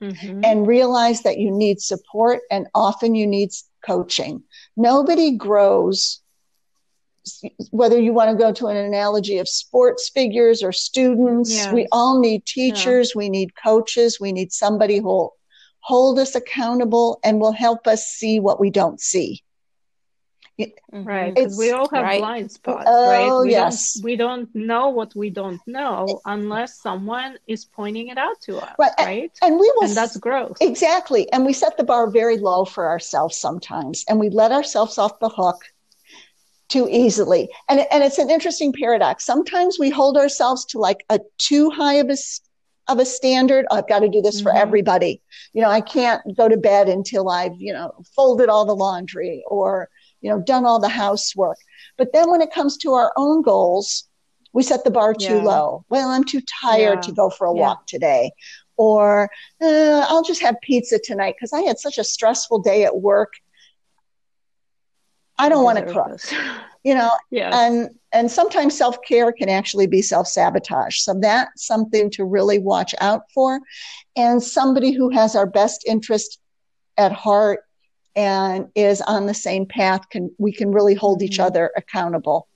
Mhm. 0.00 0.44
and 0.44 0.66
realize 0.66 1.22
that 1.22 1.38
you 1.38 1.52
need 1.52 1.80
support 1.80 2.40
and 2.50 2.66
often 2.74 3.14
you 3.14 3.28
need 3.28 3.50
coaching. 3.86 4.42
Nobody 4.76 5.30
grows, 5.36 6.20
whether 7.70 8.00
you 8.00 8.12
want 8.12 8.30
to 8.32 8.36
go 8.36 8.50
to 8.52 8.66
an 8.66 8.76
analogy 8.76 9.38
of 9.38 9.48
sports 9.48 10.08
figures 10.08 10.64
or 10.64 10.72
students, 10.72 11.50
Yes. 11.52 11.72
we 11.72 11.86
all 11.92 12.18
need 12.18 12.44
teachers, 12.44 13.14
we 13.14 13.28
need 13.28 13.50
coaches, 13.54 14.18
we 14.18 14.32
need 14.32 14.50
somebody 14.52 14.96
who 14.98 15.04
will 15.04 15.36
hold 15.78 16.18
us 16.18 16.34
accountable 16.34 17.20
and 17.22 17.40
will 17.40 17.52
help 17.52 17.86
us 17.86 18.04
see 18.08 18.40
what 18.40 18.58
we 18.58 18.68
don't 18.68 19.00
see. 19.00 19.43
Right, 20.92 21.34
because 21.34 21.58
we 21.58 21.72
all 21.72 21.88
have 21.88 22.04
right. 22.04 22.20
blind 22.20 22.52
spots, 22.52 22.84
Oh, 22.86 23.08
right? 23.10 23.44
We 23.44 23.50
yes. 23.50 23.94
don't 23.94 24.04
we 24.04 24.16
don't 24.16 24.54
know 24.54 24.90
what 24.90 25.14
we 25.16 25.28
don't 25.30 25.60
know 25.66 26.20
unless 26.24 26.78
someone 26.80 27.36
is 27.48 27.64
pointing 27.64 28.08
it 28.08 28.18
out 28.18 28.40
to 28.42 28.58
us, 28.58 28.74
Right, 28.78 28.92
right? 29.00 29.32
And 29.42 29.58
we 29.58 29.72
will 29.76 29.88
And 29.88 29.96
that's 29.96 30.16
growth. 30.16 30.58
Exactly. 30.60 31.30
And 31.32 31.44
we 31.44 31.52
set 31.52 31.76
the 31.76 31.82
bar 31.84 32.08
very 32.08 32.38
low 32.38 32.64
for 32.64 32.88
ourselves 32.88 33.36
sometimes, 33.36 34.04
and 34.08 34.20
we 34.20 34.30
let 34.30 34.52
ourselves 34.52 34.96
off 34.96 35.18
the 35.18 35.28
hook 35.28 35.64
too 36.68 36.88
easily. 36.90 37.48
And, 37.68 37.84
and 37.90 38.02
it's 38.04 38.18
an 38.18 38.30
interesting 38.30 38.72
paradox. 38.72 39.24
Sometimes 39.24 39.78
we 39.78 39.90
hold 39.90 40.16
ourselves 40.16 40.64
to 40.66 40.78
like 40.78 41.04
a 41.10 41.18
too 41.38 41.70
high 41.70 41.94
of 41.94 42.08
a, 42.08 42.16
of 42.88 42.98
a 43.00 43.04
standard. 43.04 43.66
I've 43.70 43.88
got 43.88 44.00
to 44.00 44.08
do 44.08 44.22
this 44.22 44.40
for 44.40 44.52
Mhm. 44.52 44.56
everybody. 44.60 45.20
You 45.52 45.62
know, 45.62 45.68
I 45.68 45.80
can't 45.80 46.22
go 46.36 46.48
to 46.48 46.56
bed 46.56 46.88
until 46.88 47.28
I've, 47.28 47.52
you 47.58 47.72
know, 47.72 47.92
folded 48.14 48.48
all 48.48 48.64
the 48.64 48.74
laundry 48.76 49.44
or, 49.48 49.88
you 50.24 50.30
know, 50.30 50.40
done 50.40 50.64
all 50.64 50.80
the 50.80 50.88
housework. 50.88 51.58
But 51.98 52.12
then 52.12 52.30
when 52.30 52.40
it 52.40 52.52
comes 52.52 52.78
to 52.78 52.94
our 52.94 53.12
own 53.16 53.42
goals, 53.42 54.08
we 54.54 54.62
set 54.62 54.84
the 54.84 54.90
bar 54.90 55.14
too 55.14 55.34
Yeah. 55.34 55.42
low. 55.42 55.84
Well, 55.90 56.08
I'm 56.08 56.24
too 56.24 56.40
tired 56.62 56.98
Yeah. 57.00 57.00
to 57.02 57.12
go 57.12 57.30
for 57.30 57.46
a 57.46 57.54
Yeah. 57.54 57.60
walk 57.60 57.86
today 57.86 58.32
or 58.76 59.30
uh, 59.62 60.06
I'll 60.08 60.24
just 60.24 60.40
have 60.42 60.56
pizza 60.62 60.98
tonight 60.98 61.36
because 61.36 61.52
I 61.52 61.60
had 61.62 61.78
such 61.78 61.98
a 61.98 62.04
stressful 62.04 62.60
day 62.60 62.84
at 62.84 62.96
work. 62.96 63.34
I 65.38 65.48
don't 65.48 65.64
want 65.64 65.78
to 65.78 65.92
cook, 65.92 66.20
you 66.84 66.94
know, 66.94 67.10
yes. 67.30 67.52
and 67.54 67.90
and 68.12 68.30
sometimes 68.30 68.76
self 68.76 68.98
care 69.02 69.32
can 69.32 69.48
actually 69.48 69.86
be 69.86 70.00
self 70.02 70.28
sabotage. 70.28 70.98
So 71.00 71.14
that's 71.20 71.66
something 71.66 72.10
to 72.12 72.24
really 72.24 72.58
watch 72.58 72.94
out 73.00 73.22
for. 73.34 73.60
And 74.16 74.42
somebody 74.42 74.92
who 74.92 75.10
has 75.10 75.34
our 75.36 75.46
best 75.46 75.84
interest 75.86 76.38
at 76.96 77.12
heart 77.12 77.63
and 78.16 78.68
is 78.74 79.00
on 79.02 79.26
the 79.26 79.34
same 79.34 79.66
path 79.66 80.08
can 80.10 80.34
we 80.38 80.52
can 80.52 80.70
really 80.72 80.94
hold 80.94 81.22
each 81.22 81.38
Mhm. 81.38 81.44
other 81.46 81.72
accountable 81.76 82.48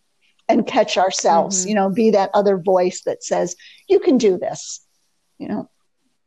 and 0.48 0.66
catch 0.66 0.96
ourselves. 0.96 1.64
Mhm. 1.64 1.68
You 1.68 1.74
know, 1.74 1.90
be 1.90 2.10
that 2.10 2.30
other 2.34 2.58
voice 2.58 3.02
that 3.04 3.22
says 3.22 3.56
you 3.88 4.00
can 4.00 4.18
do 4.18 4.38
this. 4.38 4.80
You 5.38 5.48
know, 5.48 5.70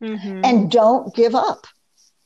Mhm. 0.01 0.45
and 0.45 0.71
don't 0.71 1.13
give 1.15 1.35
up. 1.35 1.65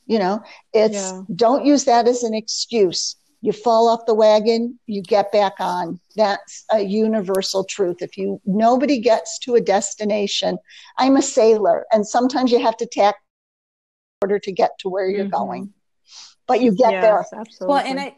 You 0.06 0.18
know, 0.20 0.42
it's 0.72 0.94
Yeah. 0.94 1.22
don't 1.34 1.64
use 1.64 1.84
that 1.84 2.06
as 2.06 2.22
an 2.22 2.34
excuse. 2.34 3.16
You 3.42 3.52
fall 3.52 3.88
off 3.88 4.06
the 4.06 4.14
wagon, 4.14 4.78
you 4.86 5.02
get 5.02 5.30
back 5.30 5.54
on. 5.58 6.00
That's 6.16 6.64
a 6.72 6.80
universal 6.80 7.64
truth. 7.64 7.98
If 8.00 8.16
you 8.16 8.40
nobody 8.44 8.98
gets 8.98 9.38
to 9.40 9.54
a 9.56 9.60
destination, 9.60 10.58
I'm 10.96 11.16
a 11.16 11.22
sailor, 11.22 11.86
and 11.92 12.06
sometimes 12.06 12.50
you 12.50 12.60
have 12.60 12.76
to 12.78 12.86
tack 12.86 13.16
in 14.22 14.28
order 14.28 14.38
to 14.38 14.52
get 14.52 14.78
to 14.80 14.88
where 14.88 15.08
you're 15.08 15.26
Mhm. 15.26 15.30
going. 15.30 15.74
But 16.46 16.60
you 16.60 16.72
get 16.72 17.00
there. 17.00 17.26
absolutely. 17.32 17.66
Well, 17.74 17.84
and 17.86 18.00
I, 18.00 18.16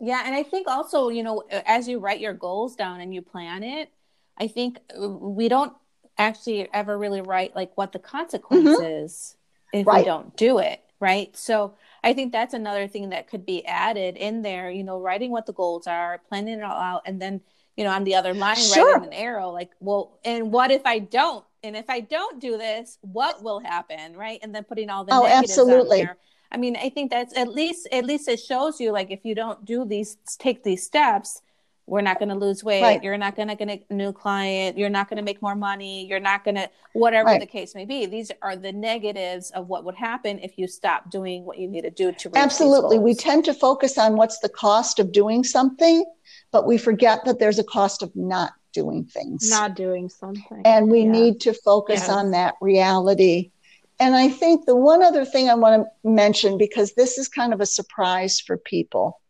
yeah, 0.00 0.22
and 0.24 0.34
I 0.34 0.42
think 0.42 0.68
also, 0.68 1.08
you 1.08 1.22
know, 1.22 1.42
as 1.50 1.88
you 1.88 1.98
write 1.98 2.20
your 2.20 2.32
goals 2.34 2.76
down 2.76 3.00
and 3.00 3.12
you 3.12 3.22
plan 3.22 3.62
it, 3.62 3.90
I 4.38 4.46
think 4.46 4.78
uh, 5.00 5.08
we 5.08 5.48
don't 5.48 5.72
actually 6.16 6.68
ever 6.72 6.96
really 6.96 7.20
write 7.20 7.54
like 7.56 7.76
what 7.76 7.92
the 7.92 7.98
consequence 7.98 8.78
is 8.78 9.36
if 9.72 9.86
Right. 9.86 10.00
we 10.00 10.04
don't 10.04 10.36
do 10.36 10.58
it, 10.58 10.80
right? 11.00 11.36
So 11.36 11.74
I 12.02 12.12
think 12.12 12.32
that's 12.32 12.54
another 12.54 12.86
thing 12.88 13.10
that 13.10 13.28
could 13.28 13.44
be 13.44 13.64
added 13.66 14.16
in 14.16 14.42
there, 14.42 14.70
you 14.70 14.84
know, 14.84 15.00
writing 15.00 15.30
what 15.30 15.46
the 15.46 15.52
goals 15.52 15.86
are, 15.86 16.18
planning 16.28 16.58
it 16.58 16.62
all 16.62 16.80
out, 16.80 17.02
and 17.04 17.20
then, 17.20 17.40
you 17.76 17.84
know, 17.84 17.90
on 17.90 18.04
the 18.04 18.14
other 18.14 18.34
line, 18.34 18.56
Sure. 18.56 18.98
writing 18.98 19.04
an 19.04 19.12
arrow, 19.12 19.50
like, 19.50 19.70
well, 19.80 20.18
and 20.24 20.52
what 20.52 20.70
if 20.70 20.82
I 20.86 21.00
don't? 21.00 21.44
And 21.64 21.76
if 21.76 21.90
I 21.90 22.00
don't 22.00 22.40
do 22.40 22.56
this, 22.56 22.98
what 23.00 23.42
will 23.42 23.58
happen, 23.58 24.16
right? 24.16 24.38
And 24.42 24.54
then 24.54 24.64
putting 24.64 24.90
all 24.90 25.04
the 25.04 25.12
Oh, 25.12 25.22
negatives 25.24 25.50
absolutely. 25.50 26.00
on 26.00 26.06
there. 26.06 26.16
I 26.50 26.56
mean, 26.56 26.76
I 26.76 26.88
think 26.88 27.10
that's 27.10 27.36
at 27.36 27.48
least 27.48 27.88
at 27.92 28.04
least 28.04 28.28
it 28.28 28.40
shows 28.40 28.80
you 28.80 28.92
like 28.92 29.10
if 29.10 29.24
you 29.24 29.34
don't 29.34 29.64
do 29.64 29.84
these 29.84 30.16
take 30.38 30.62
these 30.62 30.82
steps, 30.84 31.42
we're 31.86 32.00
not 32.02 32.18
going 32.18 32.28
to 32.30 32.34
lose 32.34 32.62
weight. 32.64 32.82
Right. 32.82 33.02
You're 33.02 33.16
not 33.18 33.34
going 33.36 33.48
to 33.48 33.54
get 33.54 33.84
a 33.88 33.94
new 33.94 34.12
client. 34.12 34.76
You're 34.76 34.90
not 34.90 35.08
going 35.08 35.16
to 35.18 35.22
make 35.22 35.40
more 35.42 35.54
money. 35.54 36.06
You're 36.06 36.20
not 36.20 36.44
going 36.44 36.54
to 36.56 36.68
whatever 36.92 37.26
Right. 37.28 37.40
the 37.40 37.46
case 37.46 37.74
may 37.74 37.84
be. 37.86 38.06
These 38.06 38.30
are 38.42 38.56
the 38.56 38.72
negatives 38.72 39.50
of 39.52 39.68
what 39.68 39.84
would 39.84 39.94
happen 39.94 40.38
if 40.40 40.58
you 40.58 40.66
stop 40.68 41.10
doing 41.10 41.44
what 41.44 41.58
you 41.58 41.66
need 41.68 41.82
to 41.82 41.90
do 41.90 42.12
to 42.12 42.28
reach 42.28 42.34
these 42.34 42.42
Absolutely. 42.42 42.98
We 42.98 43.14
tend 43.14 43.44
to 43.46 43.54
focus 43.54 43.96
on 43.98 44.16
what's 44.16 44.38
the 44.40 44.48
cost 44.50 44.98
of 44.98 45.12
doing 45.12 45.44
something, 45.44 46.04
but 46.50 46.66
we 46.66 46.76
forget 46.78 47.24
that 47.24 47.38
there's 47.38 47.58
a 47.58 47.64
cost 47.64 48.02
of 48.02 48.14
not 48.16 48.52
doing 48.74 49.04
things. 49.06 49.48
not 49.50 49.74
doing 49.74 50.08
something. 50.10 50.60
and 50.66 50.90
we 50.90 51.00
Yeah. 51.02 51.10
need 51.10 51.40
to 51.40 51.52
focus 51.54 52.00
Yes. 52.00 52.08
on 52.10 52.30
that 52.32 52.54
reality. 52.60 53.50
And 54.00 54.14
I 54.14 54.28
think 54.28 54.64
the 54.64 54.76
one 54.76 55.02
other 55.02 55.24
thing 55.24 55.48
I 55.48 55.54
want 55.54 55.82
to 55.84 56.08
mention, 56.08 56.56
because 56.56 56.94
this 56.94 57.18
is 57.18 57.28
kind 57.28 57.52
of 57.52 57.60
a 57.60 57.66
surprise 57.66 58.38
for 58.40 58.56
people, 58.56 59.20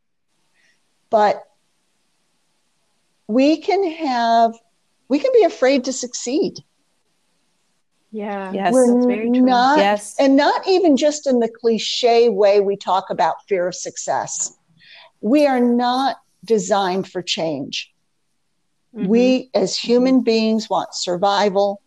but 1.10 1.42
we 3.26 3.58
can 3.58 3.90
have, 3.92 4.54
we 5.08 5.18
can 5.18 5.32
be 5.32 5.44
afraid 5.44 5.84
to 5.84 5.92
succeed. 5.92 6.58
Yeah. 8.10 8.52
Yes. 8.52 8.72
We're 8.72 8.92
that's 8.94 9.06
very 9.06 9.30
true. 9.30 9.40
not, 9.40 9.78
Yes. 9.78 10.16
and 10.18 10.36
not 10.36 10.66
even 10.66 10.96
just 10.96 11.26
in 11.26 11.40
the 11.40 11.48
cliche 11.48 12.28
way 12.28 12.60
we 12.60 12.76
talk 12.76 13.10
about 13.10 13.36
fear 13.48 13.68
of 13.68 13.74
success. 13.74 14.54
We 15.20 15.46
are 15.46 15.60
not 15.60 16.16
designed 16.44 17.08
for 17.08 17.22
change. 17.22 17.92
Mhm. 18.94 19.08
We, 19.08 19.50
as 19.52 19.76
human 19.78 20.22
beings, 20.22 20.70
want 20.70 20.94
survival, 20.94 21.82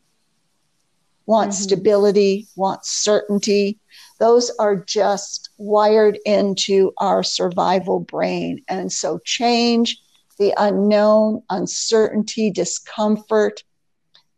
want 1.31 1.51
Mhm. 1.51 1.63
stability, 1.63 2.47
want 2.57 2.85
certainty. 2.85 3.79
Those 4.19 4.51
are 4.59 4.75
just 4.75 5.49
wired 5.57 6.19
into 6.25 6.91
our 6.97 7.23
survival 7.23 8.01
brain. 8.01 8.61
And 8.67 8.91
so, 8.91 9.19
change, 9.23 9.97
the 10.37 10.53
unknown, 10.57 11.41
uncertainty, 11.49 12.51
discomfort 12.51 13.63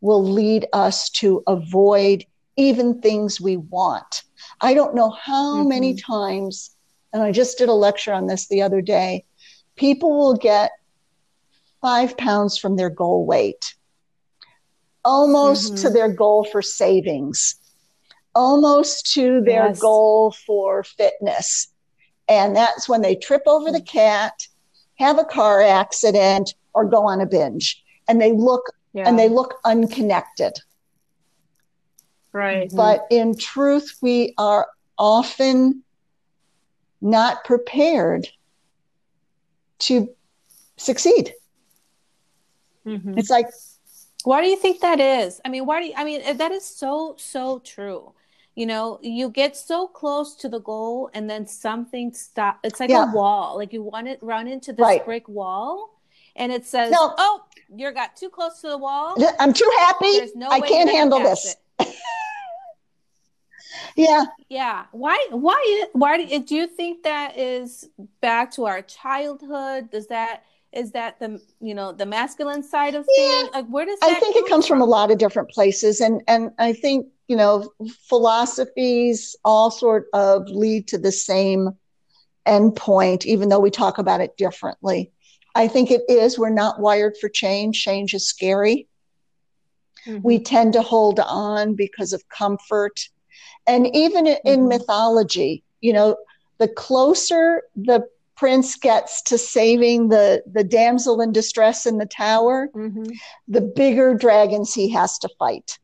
will 0.01 0.23
lead 0.23 0.67
us 0.71 1.09
to 1.21 1.41
avoid 1.47 2.25
even 2.57 3.01
things 3.01 3.41
we 3.41 3.57
want. 3.57 4.21
I 4.61 4.75
don't 4.75 4.93
know 4.93 5.09
how 5.09 5.63
many 5.63 5.95
times, 5.95 6.75
and 7.11 7.23
I 7.23 7.31
just 7.31 7.57
did 7.57 7.69
a 7.69 7.73
lecture 7.73 8.13
on 8.13 8.27
this 8.27 8.47
the 8.47 8.61
other 8.61 8.81
day, 8.81 9.25
people 9.75 10.11
will 10.15 10.35
get 10.35 10.71
five 11.81 12.15
pounds 12.17 12.57
from 12.57 12.75
their 12.75 12.91
goal 12.91 13.25
weight. 13.25 13.73
Almost 15.05 15.73
mm-hmm. 15.73 15.87
to 15.87 15.89
their 15.89 16.11
goal 16.11 16.45
for 16.45 16.61
savings, 16.61 17.55
almost 18.35 19.13
to 19.13 19.41
their 19.41 19.67
yes. 19.67 19.79
goal 19.79 20.31
for 20.45 20.83
fitness. 20.83 21.67
And 22.27 22.55
that's 22.55 22.87
when 22.87 23.01
they 23.01 23.15
trip 23.15 23.43
over 23.47 23.71
the 23.71 23.81
cat, 23.81 24.47
have 24.95 25.19
a 25.19 25.25
car 25.25 25.61
accident, 25.61 26.53
or 26.73 26.85
go 26.85 27.05
on 27.05 27.21
a 27.21 27.25
binge. 27.25 27.83
And 28.07 28.21
they 28.21 28.31
look 28.31 28.63
yeah. 28.93 29.07
and 29.07 29.17
they 29.19 29.29
look 29.29 29.55
unconnected. 29.65 30.53
Right. 32.31 32.71
But 32.73 33.05
in 33.11 33.37
truth, 33.37 33.97
we 34.01 34.33
are 34.37 34.67
often 34.97 35.83
not 37.01 37.43
prepared 37.43 38.27
to 39.79 40.09
succeed. 40.77 41.33
Mm-hmm. 42.85 43.17
It's 43.17 43.29
like, 43.29 43.47
why 44.23 44.41
do 44.41 44.47
you 44.47 44.57
think 44.57 44.81
that 44.81 44.99
is? 44.99 45.41
I 45.43 45.49
mean, 45.49 45.65
why 45.65 45.81
do 45.81 45.87
you, 45.87 45.93
I 45.95 46.03
mean, 46.03 46.21
eh, 46.23 46.33
that 46.33 46.51
is 46.51 46.65
so, 46.65 47.15
so 47.17 47.59
true. 47.59 48.13
You 48.55 48.67
know, 48.67 48.99
you 49.01 49.29
get 49.29 49.57
so 49.57 49.87
close 49.87 50.35
to 50.35 50.49
the 50.49 50.59
goal 50.59 51.09
and 51.13 51.29
then 51.29 51.47
something 51.47 52.13
stop. 52.13 52.59
It's 52.63 52.79
like 52.79 52.91
yeah. 52.91 53.11
a 53.11 53.15
wall. 53.15 53.57
Like 53.57 53.73
you 53.73 53.81
want 53.81 54.07
to 54.07 54.17
run 54.21 54.47
into 54.47 54.73
this 54.73 54.83
right. 54.83 55.03
brick 55.03 55.27
wall 55.27 55.99
and 56.35 56.51
it 56.51 56.65
says, 56.65 56.91
no. 56.91 57.13
oh, 57.17 57.45
you 57.75 57.91
got 57.91 58.15
too 58.15 58.29
close 58.29 58.61
to 58.61 58.69
the 58.69 58.77
wall. 58.77 59.15
I'm 59.39 59.53
too 59.53 59.71
happy. 59.79 60.31
No 60.35 60.49
I 60.49 60.61
can't 60.61 60.89
handle 60.89 61.19
this. 61.19 61.55
yeah. 63.95 64.25
Yeah. 64.49 64.85
Why, 64.91 65.27
why, 65.31 65.85
why 65.93 66.23
do, 66.23 66.39
do 66.39 66.55
you 66.55 66.67
think 66.67 67.03
that 67.03 67.37
is 67.37 67.89
back 68.21 68.51
to 68.53 68.65
our 68.65 68.81
childhood? 68.81 69.91
Does 69.91 70.07
that, 70.07 70.43
is 70.73 70.91
that 70.91 71.19
the 71.19 71.41
you 71.59 71.73
know 71.73 71.91
the 71.91 72.05
masculine 72.05 72.63
side 72.63 72.95
of 72.95 73.05
yeah. 73.17 73.41
things 73.41 73.49
like 73.53 73.67
where 73.67 73.85
does 73.85 73.99
i 74.01 74.13
think 74.15 74.35
it 74.35 74.47
comes 74.47 74.67
from? 74.67 74.79
from 74.79 74.81
a 74.81 74.89
lot 74.89 75.11
of 75.11 75.17
different 75.17 75.49
places 75.49 76.01
and 76.01 76.21
and 76.27 76.51
i 76.59 76.73
think 76.73 77.07
you 77.27 77.35
know 77.35 77.71
philosophies 78.09 79.35
all 79.45 79.71
sort 79.71 80.07
of 80.13 80.47
lead 80.49 80.87
to 80.87 80.97
the 80.97 81.11
same 81.11 81.69
endpoint 82.47 83.25
even 83.25 83.49
though 83.49 83.59
we 83.59 83.69
talk 83.69 83.97
about 83.97 84.21
it 84.21 84.35
differently 84.37 85.11
i 85.55 85.67
think 85.67 85.91
it 85.91 86.01
is 86.09 86.37
we're 86.37 86.49
not 86.49 86.79
wired 86.79 87.15
for 87.19 87.29
change 87.29 87.81
change 87.81 88.13
is 88.13 88.27
scary 88.27 88.87
mm-hmm. 90.05 90.19
we 90.23 90.39
tend 90.39 90.73
to 90.73 90.81
hold 90.81 91.19
on 91.19 91.75
because 91.75 92.13
of 92.13 92.27
comfort 92.29 93.07
and 93.67 93.87
even 93.95 94.27
in 94.27 94.37
mm-hmm. 94.43 94.67
mythology 94.67 95.63
you 95.79 95.93
know 95.93 96.17
the 96.57 96.67
closer 96.67 97.63
the 97.75 98.05
prince 98.35 98.75
gets 98.75 99.21
to 99.21 99.37
saving 99.37 100.09
the 100.09 100.43
the 100.51 100.63
damsel 100.63 101.21
in 101.21 101.31
distress 101.31 101.85
in 101.85 101.97
the 101.97 102.05
tower 102.05 102.69
mm-hmm. 102.75 103.03
the 103.47 103.61
bigger 103.61 104.13
dragons 104.13 104.73
he 104.73 104.89
has 104.89 105.17
to 105.17 105.29
fight 105.39 105.77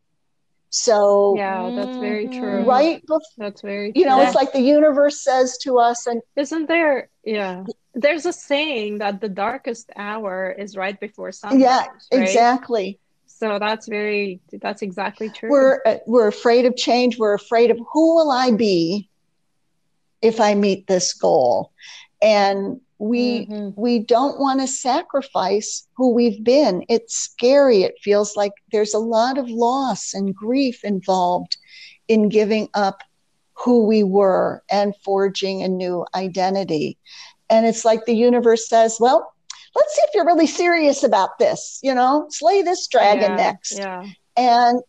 so 0.70 1.36
yeah 1.36 1.72
that's 1.76 1.98
very 1.98 2.28
true 2.28 2.64
right 2.64 3.04
that's 3.38 3.62
very 3.62 3.92
true. 3.92 4.02
you 4.02 4.08
know 4.08 4.22
it's 4.22 4.36
like 4.36 4.54
the 4.54 4.62
universe 4.62 5.24
says 5.24 5.58
to 5.58 5.80
us 5.80 6.06
and 6.06 6.22
isn't 6.36 6.68
there 6.68 7.10
yeah 7.24 7.64
there's 7.96 8.26
a 8.26 8.34
saying 8.34 9.00
that 9.00 9.20
the 9.20 9.30
darkest 9.30 9.90
hour 9.96 10.52
is 10.52 10.78
right 10.78 11.00
before 11.00 11.32
sunrise 11.32 11.60
yeah 11.60 11.86
right? 11.88 12.22
exactly 12.22 13.00
so 13.26 13.58
that's 13.58 13.88
very 13.88 14.40
that's 14.62 14.84
exactly 14.84 15.30
true 15.30 15.50
we're 15.50 15.82
uh, 15.88 15.98
we're 16.06 16.28
afraid 16.28 16.66
of 16.66 16.76
change 16.76 17.18
we're 17.18 17.34
afraid 17.34 17.72
of 17.72 17.80
who 17.92 18.16
will 18.16 18.32
i 18.32 18.52
be 18.52 19.10
if 20.22 20.40
i 20.40 20.54
meet 20.54 20.86
this 20.86 21.14
goal 21.14 21.72
and 22.22 22.80
we 23.00 23.46
mm-hmm. 23.46 23.82
we 23.82 24.00
don't 24.00 24.40
want 24.40 24.60
to 24.60 24.68
sacrifice 24.68 25.88
who 25.96 26.14
we've 26.14 26.44
been 26.44 26.84
it's 26.90 27.16
scary 27.16 27.84
it 27.84 27.96
feels 28.02 28.36
like 28.36 28.52
there's 28.72 28.94
a 28.94 29.00
lot 29.00 29.38
of 29.38 29.50
loss 29.50 30.14
and 30.14 30.36
grief 30.36 30.84
involved 30.84 31.58
in 32.10 32.28
giving 32.28 32.68
up 32.74 33.02
who 33.54 33.86
we 33.86 34.04
were 34.04 34.62
and 34.70 34.94
forging 35.04 35.64
a 35.64 35.68
new 35.68 36.06
identity 36.14 36.98
and 37.50 37.66
it's 37.66 37.86
like 37.86 38.06
the 38.06 38.14
universe 38.14 38.68
says 38.68 38.98
well 39.00 39.34
let's 39.76 39.96
see 39.96 40.02
if 40.04 40.10
you're 40.14 40.26
really 40.26 40.48
serious 40.48 41.02
about 41.02 41.40
this 41.40 41.80
you 41.82 41.94
know 41.94 42.28
slay 42.30 42.62
this 42.62 42.86
dragon 42.88 43.32
yeah, 43.32 43.36
next 43.36 43.78
yeah. 43.78 44.06
and 44.36 44.82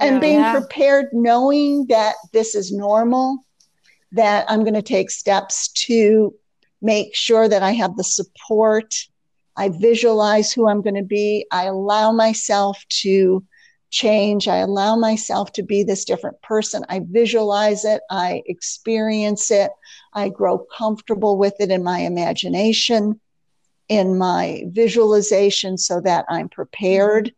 and 0.00 0.16
yeah, 0.16 0.20
being 0.20 0.40
yeah. 0.40 0.52
prepared 0.52 1.06
knowing 1.12 1.86
that 1.86 2.14
this 2.34 2.54
is 2.54 2.70
normal 2.72 3.38
that 4.12 4.44
i'm 4.50 4.64
going 4.64 4.74
to 4.74 4.82
take 4.82 5.10
steps 5.10 5.68
to 5.68 6.34
make 6.84 7.16
sure 7.16 7.48
that 7.48 7.62
I 7.62 7.72
have 7.72 7.96
the 7.96 8.04
support. 8.04 8.94
I 9.56 9.70
visualize 9.70 10.52
who 10.52 10.68
I'm 10.68 10.82
going 10.82 10.96
to 10.96 11.02
be. 11.02 11.46
I 11.50 11.64
allow 11.64 12.12
myself 12.12 12.84
to 13.02 13.42
change. 13.90 14.48
I 14.48 14.58
allow 14.58 14.94
myself 14.96 15.52
to 15.52 15.62
be 15.62 15.82
this 15.82 16.04
different 16.04 16.40
person. 16.42 16.84
I 16.88 17.00
visualize 17.08 17.84
it. 17.84 18.02
I 18.10 18.42
experience 18.46 19.50
it. 19.50 19.70
I 20.12 20.28
grow 20.28 20.58
comfortable 20.76 21.38
with 21.38 21.54
it 21.60 21.70
in 21.70 21.82
my 21.82 22.00
imagination, 22.00 23.20
in 23.88 24.18
my 24.18 24.64
visualization, 24.66 25.78
so 25.78 26.00
that 26.02 26.26
I'm 26.28 26.48
prepared. 26.48 27.32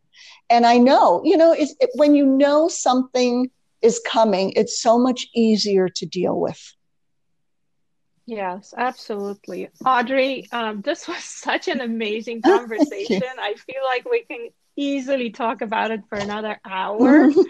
And 0.49 0.65
I 0.65 0.77
know, 0.77 1.21
you 1.23 1.37
know, 1.37 1.53
it, 1.53 1.69
when 1.95 2.15
you 2.15 2.25
know 2.25 2.67
something 2.67 3.49
is 3.81 4.01
coming, 4.05 4.51
it's 4.55 4.81
so 4.81 4.97
much 4.97 5.27
easier 5.35 5.87
to 5.89 6.05
deal 6.05 6.39
with. 6.39 6.73
Yes, 8.27 8.73
absolutely. 8.75 9.69
Audrey, 9.85 10.47
um, 10.51 10.81
this 10.81 11.07
was 11.07 11.23
such 11.23 11.67
an 11.69 11.81
amazing 11.81 12.41
conversation. 12.45 13.23
I 13.39 13.55
feel 13.55 13.81
like 13.85 14.07
we 14.09 14.23
can 14.23 14.49
easily 14.75 15.31
talk 15.31 15.61
about 15.61 15.89
it 15.89 16.01
for 16.07 16.17
another 16.19 16.59
hour. 16.63 17.31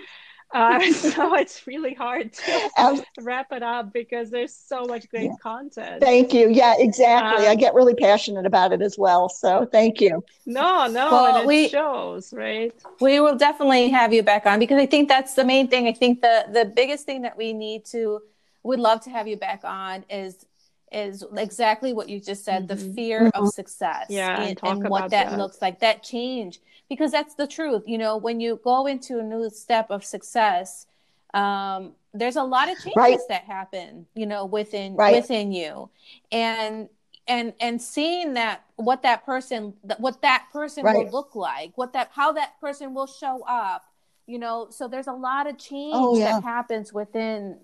Uh, 0.53 0.79
so 0.93 1.35
it's 1.35 1.67
really 1.67 1.93
hard 1.93 2.31
to 2.31 2.69
um, 2.77 3.03
wrap 3.19 3.51
it 3.51 3.61
up 3.61 3.91
because 3.91 4.29
there's 4.29 4.55
so 4.55 4.85
much 4.85 5.09
great 5.09 5.25
yeah. 5.25 5.35
content. 5.43 6.01
Thank 6.01 6.33
you. 6.33 6.49
Yeah, 6.49 6.75
exactly. 6.77 7.45
Um, 7.45 7.51
I 7.51 7.55
get 7.55 7.73
really 7.73 7.95
passionate 7.95 8.45
about 8.45 8.71
it 8.71 8.81
as 8.81 8.97
well. 8.97 9.27
So 9.27 9.67
thank 9.69 9.99
you. 9.99 10.23
No, 10.45 10.87
no, 10.87 11.11
well, 11.11 11.45
we, 11.45 11.67
shows, 11.67 12.31
right? 12.31 12.71
We 13.01 13.19
will 13.19 13.35
definitely 13.35 13.89
have 13.89 14.13
you 14.13 14.23
back 14.23 14.45
on 14.45 14.57
because 14.57 14.79
I 14.81 14.85
think 14.85 15.09
that's 15.09 15.33
the 15.33 15.43
main 15.43 15.67
thing. 15.67 15.85
I 15.85 15.91
think 15.91 16.21
the 16.21 16.45
the 16.49 16.63
biggest 16.63 17.05
thing 17.05 17.23
that 17.23 17.37
we 17.37 17.51
need 17.51 17.83
to 17.87 18.21
would 18.63 18.79
love 18.79 19.01
to 19.01 19.09
have 19.09 19.27
you 19.27 19.35
back 19.35 19.65
on 19.65 20.05
is 20.09 20.45
is 20.91 21.23
exactly 21.35 21.93
what 21.93 22.07
you 22.07 22.19
just 22.19 22.45
said 22.45 22.67
mm-hmm. 22.67 22.87
the 22.87 22.93
fear 22.93 23.21
mm-hmm. 23.21 23.43
of 23.43 23.49
success 23.49 24.05
yeah, 24.09 24.41
and, 24.41 24.59
and, 24.63 24.81
and 24.83 24.89
what 24.89 25.09
that, 25.09 25.31
that, 25.31 25.37
looks 25.37 25.61
like 25.61 25.79
that 25.79 26.03
change 26.03 26.59
because 26.89 27.11
that's 27.11 27.35
the 27.35 27.47
truth 27.47 27.83
you 27.85 27.97
know 27.97 28.17
when 28.17 28.39
you 28.39 28.59
go 28.63 28.85
into 28.87 29.19
a 29.19 29.23
new 29.23 29.49
step 29.49 29.87
of 29.89 30.05
success 30.05 30.87
um, 31.33 31.91
there's 32.13 32.37
a 32.37 32.43
lot 32.43 32.69
of 32.69 32.75
changes 32.77 32.93
right. 32.95 33.19
that 33.29 33.43
happen 33.43 34.05
you 34.15 34.25
know 34.25 34.45
within 34.45 34.95
right. 34.95 35.15
within 35.15 35.51
you 35.51 35.89
and 36.31 36.87
and 37.27 37.53
and 37.59 37.81
seeing 37.81 38.33
that 38.33 38.63
what 38.77 39.03
that 39.03 39.25
person 39.25 39.73
what 39.97 40.21
that 40.21 40.45
person 40.51 40.83
right. 40.83 40.95
will 40.95 41.11
look 41.11 41.35
like 41.35 41.71
what 41.75 41.93
that 41.93 42.09
how 42.13 42.31
that 42.31 42.59
person 42.61 42.93
will 42.93 43.07
show 43.07 43.43
up 43.47 43.86
you 44.27 44.37
know 44.37 44.67
so 44.69 44.87
there's 44.87 45.07
a 45.07 45.13
lot 45.13 45.49
of 45.49 45.57
change 45.57 45.93
oh, 45.95 46.17
yeah. 46.17 46.33
that 46.33 46.43
happens 46.43 46.93
within 46.93 47.57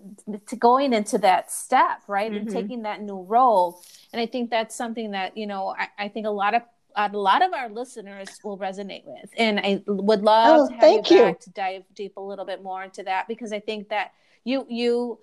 to 0.46 0.56
going 0.56 0.92
into 0.92 1.18
that 1.18 1.52
step 1.52 2.02
right 2.08 2.32
mm-hmm. 2.32 2.48
and 2.48 2.50
taking 2.50 2.82
that 2.82 3.02
new 3.02 3.22
role 3.22 3.80
and 4.12 4.20
i 4.20 4.26
think 4.26 4.50
that's 4.50 4.74
something 4.74 5.12
that 5.12 5.36
you 5.36 5.46
know 5.46 5.74
i, 5.78 5.88
I 5.98 6.08
think 6.08 6.26
a 6.26 6.30
lot 6.30 6.54
of 6.54 6.62
a 6.96 7.08
lot 7.08 7.44
of 7.44 7.52
our 7.52 7.68
listeners 7.68 8.28
will 8.42 8.58
resonate 8.58 9.04
with 9.04 9.30
and 9.36 9.60
i 9.60 9.82
would 9.86 10.22
love 10.22 10.60
oh, 10.60 10.68
to 10.68 10.74
have 10.74 11.10
you, 11.10 11.16
you 11.16 11.22
back 11.22 11.40
to 11.40 11.50
dive 11.50 11.84
deep 11.94 12.16
a 12.16 12.20
little 12.20 12.46
bit 12.46 12.62
more 12.62 12.82
into 12.82 13.02
that 13.02 13.28
because 13.28 13.52
i 13.52 13.60
think 13.60 13.90
that 13.90 14.12
you 14.44 14.66
you 14.68 15.18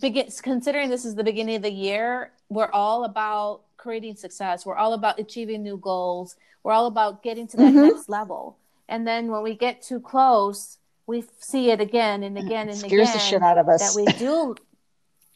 begin 0.00 0.26
considering 0.42 0.90
this 0.90 1.04
is 1.04 1.14
the 1.14 1.24
beginning 1.24 1.56
of 1.56 1.62
the 1.62 1.70
year 1.70 2.32
we're 2.48 2.70
all 2.72 3.04
about 3.04 3.62
creating 3.76 4.16
success 4.16 4.66
we're 4.66 4.76
all 4.76 4.94
about 4.94 5.18
achieving 5.20 5.62
new 5.62 5.76
goals 5.76 6.36
we're 6.64 6.72
all 6.72 6.86
about 6.86 7.22
getting 7.22 7.46
to 7.46 7.56
that 7.56 7.72
mm-hmm. 7.72 7.88
next 7.88 8.08
level 8.08 8.56
and 8.92 9.06
then 9.06 9.30
when 9.30 9.42
we 9.42 9.54
get 9.54 9.80
too 9.80 10.00
close, 10.00 10.76
we 11.06 11.24
see 11.38 11.70
it 11.70 11.80
again 11.80 12.22
and 12.22 12.36
mm, 12.36 12.44
again 12.44 12.68
and 12.68 12.76
scares 12.76 13.08
again. 13.08 13.12
the 13.14 13.18
shit 13.18 13.42
out 13.42 13.56
of 13.56 13.66
us. 13.66 13.80
That 13.80 13.98
we 13.98 14.04
do. 14.18 14.52
it 14.52 14.58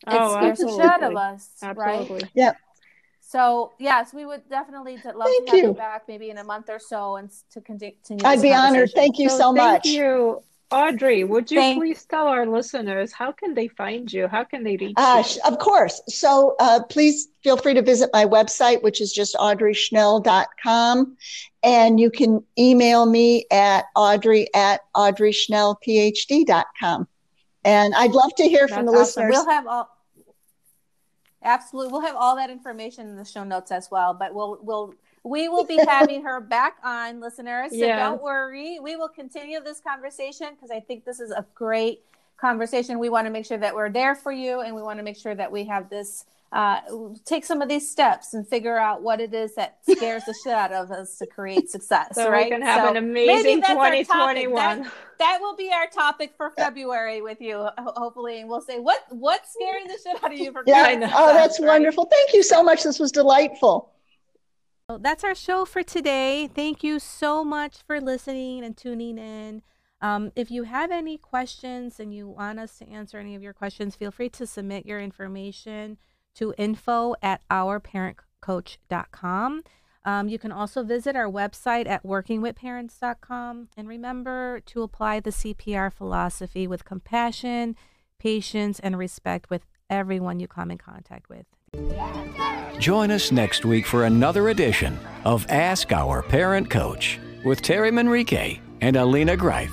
oh, 0.08 0.36
scares 0.36 0.50
absolutely. 0.50 0.76
the 0.76 0.82
shit 0.82 0.92
out 0.92 1.02
of 1.02 1.16
us, 1.16 1.50
absolutely. 1.62 2.14
right? 2.16 2.30
Yeah. 2.34 2.52
So 3.22 3.72
yes, 3.78 4.12
we 4.12 4.26
would 4.26 4.46
definitely 4.50 4.98
love 5.02 5.14
Thank 5.24 5.46
to 5.46 5.50
have 5.52 5.58
you. 5.58 5.68
you. 5.68 5.72
back 5.72 6.02
maybe 6.06 6.28
in 6.28 6.36
a 6.36 6.44
month 6.44 6.68
or 6.68 6.78
so 6.78 7.16
and 7.16 7.30
to 7.50 7.62
continue. 7.62 8.24
I'd 8.26 8.42
be 8.42 8.52
honored. 8.52 8.90
Thank 8.94 9.18
you 9.18 9.30
so, 9.30 9.38
so 9.38 9.52
much. 9.54 9.84
Thank 9.84 9.96
you. 9.96 10.42
Audrey, 10.70 11.22
would 11.22 11.50
you 11.50 11.61
Thank- 11.61 11.81
please 11.81 12.05
tell 12.05 12.26
our 12.26 12.44
listeners 12.44 13.12
how 13.12 13.31
can 13.31 13.55
they 13.55 13.68
find 13.68 14.12
you? 14.12 14.26
How 14.26 14.42
can 14.42 14.64
they 14.64 14.76
reach 14.76 14.94
uh, 14.96 15.22
you? 15.24 15.40
Of 15.44 15.59
course. 15.59 16.02
So 16.09 16.57
uh, 16.59 16.81
please 16.90 17.29
feel 17.42 17.57
free 17.57 17.74
to 17.74 17.83
visit 17.83 18.11
my 18.12 18.24
website, 18.24 18.83
which 18.83 19.00
is 19.00 19.12
just 19.12 19.37
audreyschnell.com. 19.37 21.16
And 21.62 22.00
you 22.00 22.11
can 22.11 22.42
email 22.59 23.07
me 23.07 23.46
at 23.52 23.85
audrey 23.94 24.48
at 24.55 24.81
audreyschnellphd.com. 24.96 27.09
And 27.64 27.94
I'd 27.94 28.12
love 28.12 28.35
to 28.37 28.44
hear 28.44 28.66
That's 28.66 28.74
from 28.74 28.87
the 28.87 28.92
awesome. 28.92 29.29
listeners. 29.29 29.31
We'll 29.31 29.48
have 29.48 29.66
all 29.66 29.90
absolutely 31.42 31.92
we'll 31.92 32.00
have 32.00 32.16
all 32.16 32.37
that 32.37 32.48
information 32.50 33.09
in 33.09 33.16
the 33.16 33.24
show 33.24 33.44
notes 33.44 33.70
as 33.70 33.90
well, 33.90 34.14
but 34.14 34.35
we'll 34.35 34.59
we'll 34.62 34.94
we 35.28 35.48
will 35.48 35.64
be 35.64 35.76
having 35.76 36.22
her 36.22 36.40
back 36.40 36.76
on, 36.84 37.20
listeners. 37.20 37.70
So 37.70 37.76
Yeah. 37.78 38.08
don't 38.08 38.22
worry. 38.22 38.78
We 38.80 38.96
will 38.96 39.08
continue 39.08 39.60
this 39.60 39.80
conversation 39.80 40.48
because 40.54 40.70
I 40.70 40.80
think 40.80 41.04
this 41.04 41.20
is 41.20 41.30
a 41.32 41.44
great 41.54 42.02
conversation. 42.36 42.98
We 42.98 43.08
want 43.08 43.26
to 43.26 43.30
make 43.32 43.46
sure 43.46 43.58
that 43.58 43.74
we're 43.74 43.90
there 43.90 44.14
for 44.14 44.30
you, 44.30 44.60
and 44.60 44.74
we 44.74 44.82
want 44.82 44.98
to 44.98 45.02
make 45.02 45.16
sure 45.16 45.34
that 45.34 45.50
we 45.50 45.64
have 45.64 45.88
this. 45.90 46.24
Uh, 46.52 46.80
take 47.24 47.44
some 47.44 47.60
of 47.60 47.68
these 47.68 47.90
steps 47.90 48.32
and 48.32 48.46
figure 48.46 48.78
out 48.78 49.02
what 49.02 49.20
it 49.20 49.34
is 49.34 49.56
that 49.56 49.78
scares 49.90 50.24
the 50.26 50.34
shit 50.44 50.52
out 50.52 50.72
of 50.72 50.92
us 50.92 51.18
to 51.18 51.26
create 51.26 51.68
success. 51.68 52.14
So 52.14 52.30
right? 52.30 52.44
we 52.46 52.50
can 52.52 52.62
have 52.62 52.82
So 52.84 52.90
an 52.90 52.96
amazing 52.96 53.60
that's 53.60 53.70
our 53.70 53.76
topic. 53.90 54.06
2021. 54.06 54.82
That, 54.82 54.92
that 55.18 55.38
will 55.40 55.56
be 55.56 55.72
our 55.72 55.88
topic 55.88 56.34
for 56.36 56.50
February 56.50 57.20
with 57.20 57.40
you, 57.40 57.68
hopefully, 57.78 58.40
and 58.40 58.48
we'll 58.48 58.60
say 58.60 58.78
what 58.78 59.00
what's 59.10 59.52
scaring 59.54 59.88
the 59.88 59.98
shit 60.02 60.22
out 60.22 60.32
of 60.32 60.38
you 60.38 60.52
for 60.52 60.62
Yeah. 60.66 60.84
creating 60.84 61.00
know. 61.00 61.10
Oh, 61.16 61.34
that's 61.34 61.58
right? 61.58 61.66
wonderful. 61.66 62.04
Thank 62.04 62.32
you 62.32 62.44
so 62.44 62.62
much. 62.62 62.84
This 62.84 63.00
was 63.00 63.10
delightful. 63.10 63.90
Well, 64.88 65.01
that's 65.01 65.25
our 65.25 65.35
show 65.35 65.64
for 65.64 65.83
today. 65.83 66.46
Thank 66.46 66.85
you 66.85 67.01
so 67.01 67.42
much 67.42 67.79
for 67.85 68.01
listening 68.01 68.64
and 68.64 68.77
tuning 68.77 69.18
in. 69.18 69.62
Um, 70.01 70.31
if 70.37 70.49
you 70.49 70.62
have 70.62 70.92
any 70.92 71.18
questions 71.18 71.99
and 71.99 72.14
you 72.14 72.29
want 72.29 72.61
us 72.61 72.79
to 72.79 72.88
answer 72.88 73.18
any 73.18 73.35
of 73.35 73.42
your 73.42 73.53
questions, 73.53 73.96
feel 73.96 74.12
free 74.12 74.29
to 74.29 74.46
submit 74.46 74.87
your 74.87 75.01
information 75.01 75.99
to 76.37 76.55
info 76.57 77.16
at 77.20 77.40
ourparentcoach.com. 77.51 79.64
Um, 80.05 80.29
you 80.29 80.38
can 80.38 80.53
also 80.53 80.85
visit 80.85 81.16
our 81.16 81.29
website 81.29 81.88
at 81.88 82.05
workingwithparents.com. 82.05 83.68
And 83.77 83.88
remember 83.88 84.61
to 84.66 84.83
apply 84.83 85.18
the 85.18 85.31
CPR 85.31 85.92
philosophy 85.92 86.68
with 86.68 86.85
compassion, 86.85 87.75
patience, 88.20 88.79
and 88.79 88.96
respect 88.96 89.51
with 89.51 89.66
everyone 89.90 90.38
you 90.38 90.46
come 90.46 90.70
in 90.70 90.79
contact 90.79 91.29
with. 91.29 91.46
Join 92.78 93.10
us 93.10 93.32
next 93.32 93.64
week 93.64 93.86
for 93.86 94.04
another 94.04 94.50
edition 94.50 94.98
of 95.24 95.46
Ask 95.48 95.92
Our 95.92 96.22
Parent 96.22 96.68
Coach 96.68 97.18
with 97.42 97.62
Terry 97.62 97.90
Manrique 97.90 98.60
and 98.82 98.96
Alina 98.96 99.34
Greif. 99.34 99.72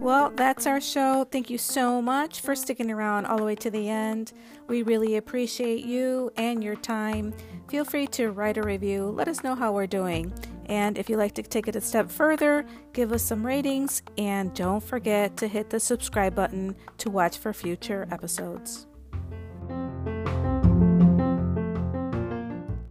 Well, 0.00 0.32
that's 0.34 0.66
our 0.66 0.80
show. 0.80 1.24
Thank 1.30 1.50
you 1.50 1.58
so 1.58 2.00
much 2.00 2.40
for 2.40 2.56
sticking 2.56 2.90
around 2.90 3.26
all 3.26 3.36
the 3.36 3.44
way 3.44 3.56
to 3.56 3.70
the 3.70 3.88
end. 3.90 4.32
We 4.66 4.82
really 4.82 5.16
appreciate 5.16 5.84
you 5.84 6.32
and 6.36 6.64
your 6.64 6.76
time. 6.76 7.34
Feel 7.68 7.84
free 7.84 8.06
to 8.08 8.30
write 8.30 8.56
a 8.56 8.62
review. 8.62 9.04
Let 9.04 9.28
us 9.28 9.44
know 9.44 9.54
how 9.54 9.72
we're 9.72 9.86
doing. 9.86 10.32
And 10.66 10.98
if 10.98 11.08
you'd 11.08 11.18
like 11.18 11.34
to 11.34 11.42
take 11.42 11.68
it 11.68 11.76
a 11.76 11.80
step 11.80 12.10
further, 12.10 12.64
give 12.92 13.12
us 13.12 13.22
some 13.22 13.44
ratings 13.44 14.02
and 14.16 14.54
don't 14.54 14.82
forget 14.82 15.36
to 15.38 15.48
hit 15.48 15.70
the 15.70 15.80
subscribe 15.80 16.34
button 16.34 16.76
to 16.98 17.10
watch 17.10 17.38
for 17.38 17.52
future 17.52 18.08
episodes. 18.10 18.86